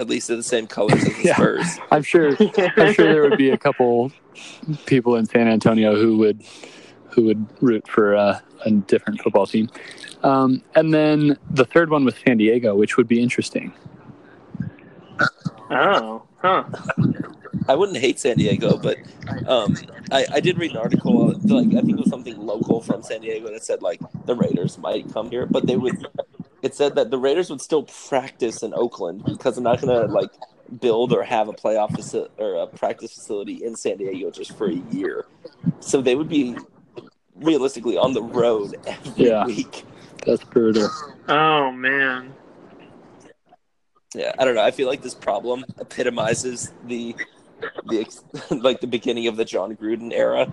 At 0.00 0.08
least 0.08 0.28
they're 0.28 0.36
the 0.38 0.42
same 0.42 0.66
colors 0.66 0.94
as 1.04 1.04
the 1.16 1.22
Yeah. 1.24 1.34
Spurs. 1.36 1.78
I'm 1.92 2.02
sure. 2.02 2.30
I'm 2.76 2.94
sure 2.94 3.12
there 3.12 3.22
would 3.28 3.38
be 3.38 3.50
a 3.50 3.58
couple 3.66 4.10
people 4.86 5.16
in 5.16 5.26
San 5.26 5.46
Antonio 5.46 5.94
who 5.94 6.16
would 6.18 6.42
who 7.10 7.24
would 7.24 7.46
root 7.60 7.86
for 7.86 8.16
uh, 8.16 8.38
a 8.64 8.70
different 8.70 9.20
football 9.20 9.46
team. 9.46 9.68
Um, 10.22 10.62
and 10.74 10.94
then 10.94 11.36
the 11.50 11.64
third 11.64 11.90
one 11.90 12.04
was 12.04 12.14
San 12.26 12.38
Diego, 12.38 12.74
which 12.74 12.96
would 12.96 13.08
be 13.08 13.20
interesting. 13.22 13.72
oh, 15.70 16.22
huh? 16.38 16.64
I 17.68 17.74
wouldn't 17.74 17.98
hate 17.98 18.18
San 18.18 18.36
Diego, 18.36 18.76
but 18.78 18.96
um, 19.46 19.76
I, 20.12 20.24
I 20.34 20.40
did 20.40 20.56
read 20.58 20.70
an 20.72 20.76
article, 20.78 21.28
like 21.44 21.68
I 21.68 21.80
think 21.82 21.90
it 21.90 21.96
was 21.98 22.10
something 22.10 22.38
local 22.38 22.80
from 22.80 23.02
San 23.02 23.20
Diego 23.20 23.50
that 23.50 23.62
said 23.64 23.82
like 23.82 24.00
the 24.24 24.34
Raiders 24.34 24.78
might 24.78 25.12
come 25.12 25.30
here, 25.30 25.46
but 25.46 25.66
they 25.66 25.76
would. 25.76 26.06
It 26.62 26.74
said 26.74 26.94
that 26.96 27.10
the 27.10 27.18
Raiders 27.18 27.48
would 27.50 27.60
still 27.60 27.84
practice 27.84 28.62
in 28.62 28.74
Oakland 28.74 29.24
because 29.24 29.54
they're 29.56 29.64
not 29.64 29.80
going 29.80 30.06
to 30.08 30.12
like 30.12 30.30
build 30.80 31.12
or 31.12 31.22
have 31.22 31.48
a 31.48 31.52
playoff 31.52 31.90
faci- 31.90 32.28
or 32.38 32.54
a 32.62 32.66
practice 32.66 33.12
facility 33.14 33.64
in 33.64 33.74
San 33.76 33.96
Diego 33.96 34.30
just 34.30 34.56
for 34.56 34.66
a 34.68 34.74
year. 34.92 35.26
So 35.80 36.00
they 36.02 36.14
would 36.14 36.28
be 36.28 36.56
realistically 37.36 37.96
on 37.96 38.12
the 38.12 38.22
road 38.22 38.76
every 38.86 39.26
Yeah. 39.28 39.46
week. 39.46 39.84
That's 40.26 40.44
brutal. 40.44 40.88
Oh 41.28 41.72
man. 41.72 42.34
Yeah, 44.14 44.32
I 44.38 44.44
don't 44.44 44.54
know. 44.54 44.62
I 44.62 44.70
feel 44.70 44.88
like 44.88 45.02
this 45.02 45.14
problem 45.14 45.64
epitomizes 45.78 46.72
the 46.86 47.14
the 47.88 48.00
ex- 48.00 48.22
like 48.50 48.80
the 48.80 48.86
beginning 48.86 49.26
of 49.28 49.36
the 49.36 49.44
Jon 49.44 49.76
Gruden 49.76 50.12
era. 50.12 50.52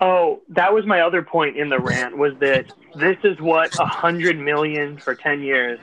Oh, 0.00 0.40
that 0.50 0.72
was 0.72 0.86
my 0.86 1.00
other 1.00 1.22
point 1.22 1.56
in 1.56 1.68
the 1.70 1.78
rant 1.78 2.16
was 2.16 2.34
that 2.40 2.72
this 2.94 3.16
is 3.24 3.40
what 3.40 3.76
a 3.80 3.84
hundred 3.86 4.38
million 4.38 4.96
for 4.98 5.14
ten 5.14 5.40
years 5.42 5.78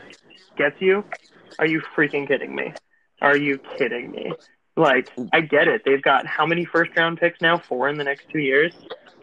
gets 0.58 0.80
you. 0.82 1.04
Are 1.60 1.66
you 1.68 1.82
freaking 1.96 2.28
kidding 2.28 2.56
me? 2.56 2.74
Are 3.22 3.36
you 3.38 3.60
kidding 3.78 4.12
me? 4.12 4.32
Like, 4.78 5.10
I 5.34 5.42
get 5.42 5.68
it. 5.68 5.84
They've 5.86 6.02
got 6.02 6.26
how 6.26 6.46
many 6.46 6.66
first 6.66 6.92
round 6.98 7.18
picks 7.20 7.42
now? 7.42 7.58
Four 7.58 7.90
in 7.90 7.98
the 7.98 8.04
next 8.04 8.30
two 8.30 8.40
years 8.40 8.74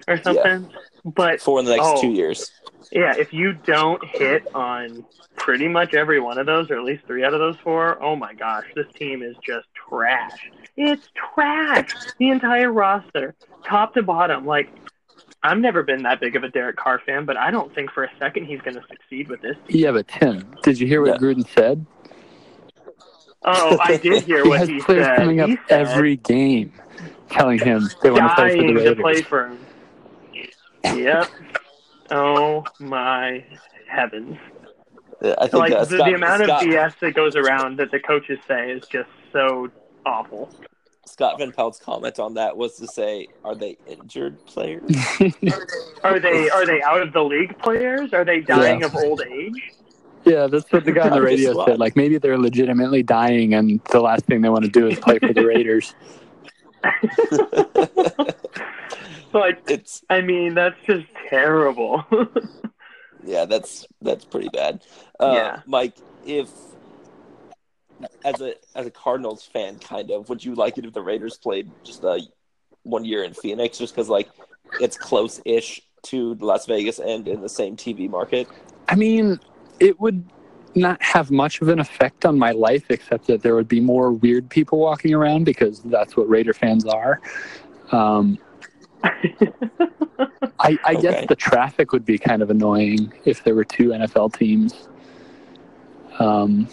or 0.09 0.16
something. 0.22 0.68
But 1.05 1.40
for 1.40 1.59
in 1.59 1.64
the 1.66 1.72
next 1.76 1.87
Oh. 1.87 2.00
two 2.00 2.11
years. 2.12 2.50
yeah, 2.90 3.14
if 3.16 3.33
you 3.33 3.52
don't 3.55 4.02
hit 4.05 4.46
on 4.55 5.05
pretty 5.37 5.68
much 5.68 5.94
every 5.94 6.20
one 6.20 6.38
of 6.38 6.46
those, 6.46 6.70
or 6.70 6.78
at 6.78 6.85
least 6.85 7.05
three 7.07 7.24
out 7.24 7.33
of 7.35 7.40
those 7.40 7.57
four, 7.62 8.02
oh 8.02 8.16
my 8.16 8.33
gosh, 8.35 8.64
this 8.74 8.87
team 8.94 9.22
is 9.22 9.37
just 9.46 9.66
trash. 9.74 10.50
It's 10.76 11.09
trash. 11.35 11.92
The 12.18 12.31
entire 12.31 12.72
roster, 12.72 13.35
top 13.64 13.94
to 13.94 14.02
bottom. 14.02 14.46
Like, 14.46 14.70
I've 15.44 15.59
never 15.59 15.83
been 15.83 16.02
that 16.05 16.20
big 16.20 16.37
of 16.37 16.44
a 16.44 16.48
Derek 16.48 16.76
Carr 16.76 17.00
fan, 17.05 17.24
but 17.24 17.37
I 17.37 17.50
don't 17.50 17.74
think 17.74 17.90
for 17.90 18.05
a 18.05 18.11
second 18.18 18.46
he's 18.46 18.61
going 18.61 18.74
to 18.76 18.83
succeed 18.88 19.28
with 19.28 19.40
this. 19.42 19.57
Yeah, 19.68 19.90
but 19.92 20.07
Tim, 20.09 20.55
did 20.62 20.78
you 20.78 20.87
hear 20.87 21.00
what 21.02 21.09
Yeah. 21.14 21.16
Gruden 21.18 21.48
said? 21.48 21.85
Oh, 23.44 23.76
I 23.81 23.96
did 23.96 24.22
hear 24.24 24.42
he 24.44 24.48
what 24.48 24.59
has 24.61 24.68
he 24.68 24.81
players 24.81 25.05
said. 25.07 25.16
coming 25.16 25.40
up 25.40 25.48
He 25.48 25.57
said 25.68 25.88
every 25.88 26.16
game, 26.16 26.72
telling 27.31 27.59
him 27.59 27.88
they 28.02 28.11
want 28.11 28.28
to 28.31 28.35
play 28.37 28.50
for 28.50 28.57
the 28.57 28.62
dying 28.62 28.74
to 28.74 28.81
Raiders. 28.83 29.00
play 29.00 29.22
for 29.22 29.48
him. 29.48 29.59
Yep. 30.85 31.28
Oh 32.11 32.64
my 32.78 33.44
heavens. 33.88 34.37
Yeah, 35.23 35.35
I 35.38 35.42
think 35.46 35.54
like 35.54 35.73
uh, 35.73 35.85
the, 35.85 35.96
the 35.98 36.14
amount 36.14 36.44
Scott, 36.44 36.62
of 36.64 36.69
BS 36.69 36.98
that 37.00 37.14
goes 37.14 37.37
around 37.37 37.79
that 37.79 37.90
the 37.90 38.00
coaches 38.00 38.38
say 38.46 38.71
is 38.73 38.87
just 38.88 39.08
so 39.33 39.71
awful. 40.04 40.50
Scott 41.05 41.38
Van 41.38 41.50
Pelt's 41.53 41.79
comment 41.79 42.19
on 42.21 42.35
that 42.35 42.57
was 42.57 42.77
to 42.77 42.87
say, 42.87 43.27
"Are 43.44 43.55
they 43.55 43.77
injured 43.87 44.44
players?" 44.46 44.83
Are 46.05 46.19
they 46.21 46.48
are 46.50 46.65
they 46.67 46.81
out 46.83 47.03
of 47.03 47.13
the 47.13 47.23
league 47.23 47.59
players? 47.59 48.13
Are 48.13 48.25
they 48.25 48.40
dying 48.40 48.81
Yeah. 48.81 48.87
of 48.87 48.94
old 48.96 49.23
age? 49.31 49.73
yeah, 50.25 50.46
that's 50.46 50.71
what 50.73 50.85
the 50.85 50.92
guy 50.92 51.09
on 51.09 51.13
the 51.13 51.23
radio 51.33 51.65
said. 51.67 51.79
Like 51.81 51.96
maybe 51.96 52.19
they're 52.19 52.38
legitimately 52.38 53.03
dying, 53.03 53.55
and 53.55 53.81
the 53.90 54.00
last 54.00 54.25
thing 54.27 54.40
they 54.42 54.48
want 54.48 54.65
to 54.65 54.71
do 54.71 54.87
is 54.87 54.98
play 55.00 55.19
for 55.19 55.33
the 55.33 55.44
Raiders. 55.44 55.94
Like 59.33 59.63
it's 59.67 60.03
I 60.11 60.21
mean, 60.21 60.53
that's 60.55 60.77
just 60.87 61.07
terrible. 61.31 62.05
yeah, 63.25 63.46
that's 63.46 63.87
that's 64.03 64.27
pretty 64.27 64.50
bad. 64.53 64.85
Uh, 65.19 65.33
Yeah. 65.35 65.61
Mike, 65.65 65.94
if 66.27 66.50
as 68.25 68.40
a 68.40 68.55
as 68.75 68.87
a 68.87 68.90
Cardinals 68.90 69.44
fan, 69.44 69.79
kind 69.79 70.11
of, 70.11 70.29
would 70.29 70.44
you 70.44 70.55
like 70.55 70.79
it 70.79 70.85
if 70.85 70.92
the 70.92 71.03
Raiders 71.03 71.37
played 71.37 71.71
just 71.85 72.05
uh, 72.05 72.19
one 72.83 73.05
year 73.05 73.25
in 73.25 73.35
Phoenix? 73.35 73.79
Just 73.79 73.94
because, 73.94 74.09
like, 74.09 74.31
it's 74.81 74.96
close-ish 74.96 75.83
to 76.05 76.35
Las 76.35 76.67
Vegas 76.67 76.98
and 76.98 77.29
in 77.29 77.40
the 77.40 77.48
same 77.48 77.77
TV 77.77 78.09
market? 78.09 78.48
I 78.88 78.94
mean, 78.94 79.38
it 79.81 80.00
would 80.00 80.25
not 80.75 81.00
have 81.03 81.31
much 81.31 81.61
of 81.61 81.69
an 81.69 81.79
effect 81.79 82.25
on 82.25 82.38
my 82.38 82.53
life, 82.53 82.85
except 82.90 83.27
that 83.27 83.42
there 83.42 83.55
would 83.55 83.69
be 83.69 83.81
more 83.81 84.13
weird 84.13 84.48
people 84.48 84.79
walking 84.79 85.15
around 85.15 85.44
because 85.44 85.81
that's 85.83 86.17
what 86.17 86.29
Raider 86.29 86.55
fans 86.55 86.87
are. 86.87 87.21
Um, 87.90 88.38
I, 89.05 90.79
I 90.85 90.94
Okay. 90.94 91.03
guess 91.03 91.27
the 91.29 91.37
traffic 91.37 91.92
would 91.92 92.05
be 92.05 92.19
kind 92.19 92.40
of 92.42 92.50
annoying 92.50 93.13
if 93.25 93.44
there 93.44 93.55
were 93.55 93.65
two 93.65 93.88
NFL 93.88 94.37
teams. 94.38 94.88
Um, 96.19 96.69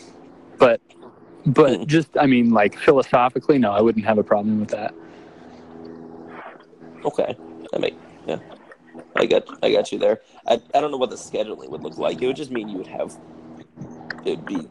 but 1.45 1.87
just 1.87 2.09
I 2.17 2.25
mean, 2.25 2.51
like 2.51 2.77
philosophically, 2.77 3.57
no, 3.57 3.71
I 3.71 3.81
wouldn't 3.81 4.05
have 4.05 4.17
a 4.17 4.23
problem 4.23 4.59
with 4.59 4.69
that. 4.69 4.93
Okay, 7.05 7.35
I 7.73 7.77
make 7.77 7.95
yeah. 8.27 8.39
I 9.15 9.25
got 9.25 9.43
I 9.63 9.71
got 9.71 9.91
you 9.91 9.99
there. 9.99 10.21
I 10.47 10.61
I 10.73 10.81
don't 10.81 10.91
know 10.91 10.97
what 10.97 11.09
the 11.09 11.15
scheduling 11.15 11.69
would 11.69 11.83
look 11.83 11.97
like. 11.97 12.21
It 12.21 12.27
would 12.27 12.35
just 12.35 12.51
mean 12.51 12.69
you 12.69 12.77
would 12.77 12.87
have 12.87 13.17
it'd 14.25 14.45
be 14.45 14.67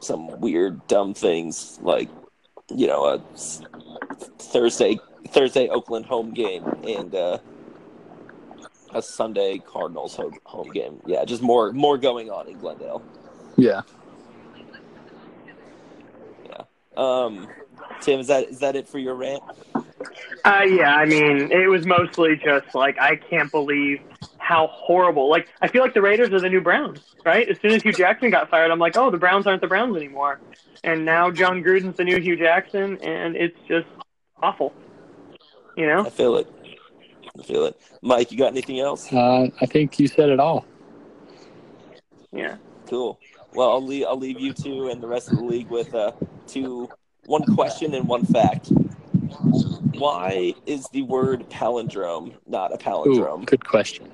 some 0.00 0.40
weird 0.40 0.86
dumb 0.86 1.14
things 1.14 1.78
like 1.82 2.08
you 2.74 2.86
know 2.86 3.04
a 3.06 3.18
Thursday 4.38 4.98
Thursday 5.28 5.68
Oakland 5.68 6.06
home 6.06 6.32
game 6.32 6.64
and 6.86 7.14
uh, 7.14 7.38
a 8.92 9.02
Sunday 9.02 9.58
Cardinals 9.58 10.14
home, 10.16 10.34
home 10.44 10.70
game. 10.70 11.00
Yeah, 11.06 11.24
just 11.24 11.42
more 11.42 11.72
more 11.72 11.98
going 11.98 12.30
on 12.30 12.48
in 12.48 12.58
Glendale. 12.58 13.02
Yeah. 13.56 13.82
Um, 17.00 17.48
Tim, 18.00 18.20
is 18.20 18.26
that 18.26 18.48
is 18.48 18.58
that 18.58 18.76
it 18.76 18.88
for 18.88 18.98
your 18.98 19.14
rant? 19.14 19.42
Uh, 20.44 20.62
yeah, 20.66 20.96
I 20.96 21.06
mean, 21.06 21.50
it 21.50 21.68
was 21.68 21.86
mostly 21.86 22.36
just 22.36 22.74
like 22.74 22.98
I 22.98 23.16
can't 23.16 23.50
believe 23.50 24.00
how 24.38 24.66
horrible. 24.66 25.30
Like, 25.30 25.48
I 25.62 25.68
feel 25.68 25.82
like 25.82 25.94
the 25.94 26.02
Raiders 26.02 26.30
are 26.32 26.40
the 26.40 26.48
new 26.48 26.60
Browns, 26.60 27.00
right? 27.24 27.48
As 27.48 27.58
soon 27.60 27.70
as 27.70 27.82
Hue 27.82 27.92
Jackson 27.92 28.30
got 28.30 28.50
fired, 28.50 28.70
I'm 28.70 28.78
like, 28.78 28.96
oh, 28.96 29.10
the 29.10 29.18
Browns 29.18 29.46
aren't 29.46 29.60
the 29.60 29.68
Browns 29.68 29.96
anymore. 29.96 30.40
And 30.82 31.04
now 31.04 31.30
Jon 31.30 31.62
Gruden's 31.62 31.96
the 31.96 32.04
new 32.04 32.20
Hue 32.20 32.36
Jackson, 32.36 32.98
and 33.02 33.36
it's 33.36 33.56
just 33.68 33.86
awful. 34.42 34.72
You 35.76 35.86
know? 35.86 36.04
I 36.04 36.10
feel 36.10 36.36
it. 36.36 36.52
I 37.38 37.42
feel 37.44 37.64
it. 37.66 37.80
Mike, 38.02 38.32
you 38.32 38.38
got 38.38 38.48
anything 38.48 38.80
else? 38.80 39.12
Uh, 39.12 39.48
I 39.60 39.66
think 39.66 39.98
you 40.00 40.08
said 40.08 40.30
it 40.30 40.40
all. 40.40 40.66
Yeah. 42.32 42.56
Cool. 42.88 43.20
Well, 43.54 43.70
I'll 43.70 43.84
leave, 43.84 44.06
I'll 44.06 44.18
leave 44.18 44.40
you 44.40 44.52
two 44.52 44.88
and 44.88 45.02
the 45.02 45.08
rest 45.08 45.28
of 45.28 45.36
the 45.38 45.44
league 45.44 45.68
with 45.68 45.94
uh, 45.94 46.12
two, 46.46 46.88
one 47.26 47.44
question 47.54 47.94
and 47.94 48.06
one 48.06 48.24
fact. 48.24 48.72
Why 49.92 50.54
is 50.66 50.88
the 50.88 51.02
word 51.02 51.48
palindrome 51.50 52.34
not 52.46 52.72
a 52.72 52.76
Ooh, 52.76 52.78
palindrome? 52.78 53.46
good 53.46 53.64
question. 53.66 54.10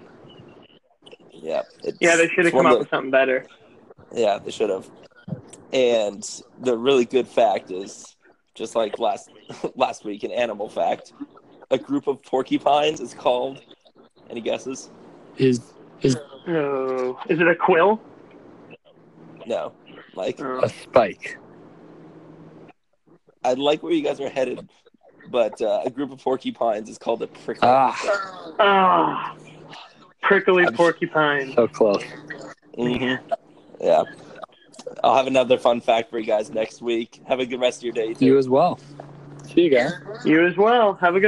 Yeah, 1.32 1.62
it's, 1.84 1.98
Yeah, 2.00 2.16
they 2.16 2.28
should 2.28 2.46
have 2.46 2.52
come 2.52 2.66
of 2.66 2.72
up 2.72 2.78
with 2.78 2.90
something 2.90 3.10
better. 3.10 3.44
Yeah, 4.12 4.38
they 4.38 4.50
should 4.50 4.70
have. 4.70 4.88
And 5.72 6.28
the 6.60 6.76
really 6.76 7.04
good 7.04 7.28
fact 7.28 7.70
is, 7.70 8.16
just 8.54 8.74
like 8.74 8.98
last 8.98 9.30
last 9.76 10.04
week, 10.04 10.24
an 10.24 10.32
animal 10.32 10.68
fact. 10.68 11.12
A 11.70 11.78
group 11.78 12.06
of 12.06 12.22
porcupines 12.22 13.00
is 13.00 13.12
called. 13.12 13.60
Any 14.30 14.40
guesses? 14.40 14.90
Is 15.36 15.60
is 16.02 16.16
Oh, 16.48 17.18
is 17.28 17.40
it 17.40 17.48
a 17.48 17.54
quill? 17.54 18.00
No. 19.46 19.72
Like 20.14 20.40
Oh. 20.40 20.60
a 20.62 20.68
spike? 20.68 21.38
I 23.44 23.52
like 23.54 23.82
where 23.82 23.92
you 23.92 24.02
guys 24.02 24.20
are 24.20 24.28
headed, 24.28 24.68
but 25.30 25.60
uh, 25.62 25.82
a 25.84 25.90
group 25.90 26.10
of 26.10 26.18
porcupines 26.20 26.88
is 26.88 26.98
called 26.98 27.22
a 27.22 27.28
prickly. 27.28 27.68
Ah, 27.68 28.56
Ah, 28.58 29.36
prickly 30.22 30.64
I'm- 30.64 30.74
porcupine. 30.74 31.52
so 31.54 31.68
close. 31.68 32.02
hmm 32.76 33.14
Yeah. 33.80 34.02
I'll 35.02 35.16
have 35.16 35.26
another 35.26 35.58
fun 35.58 35.80
fact 35.80 36.10
for 36.10 36.18
you 36.18 36.26
guys 36.26 36.50
next 36.50 36.80
week. 36.82 37.20
Have 37.26 37.40
a 37.40 37.46
good 37.46 37.60
rest 37.60 37.78
of 37.80 37.84
your 37.84 37.92
day. 37.92 38.14
Too. 38.14 38.24
You 38.26 38.38
as 38.38 38.48
well. 38.48 38.78
See 39.44 39.62
you 39.62 39.70
guys. 39.70 39.92
You 40.24 40.46
as 40.46 40.56
well. 40.56 40.94
Have 40.94 41.14
a 41.16 41.20
good. 41.20 41.24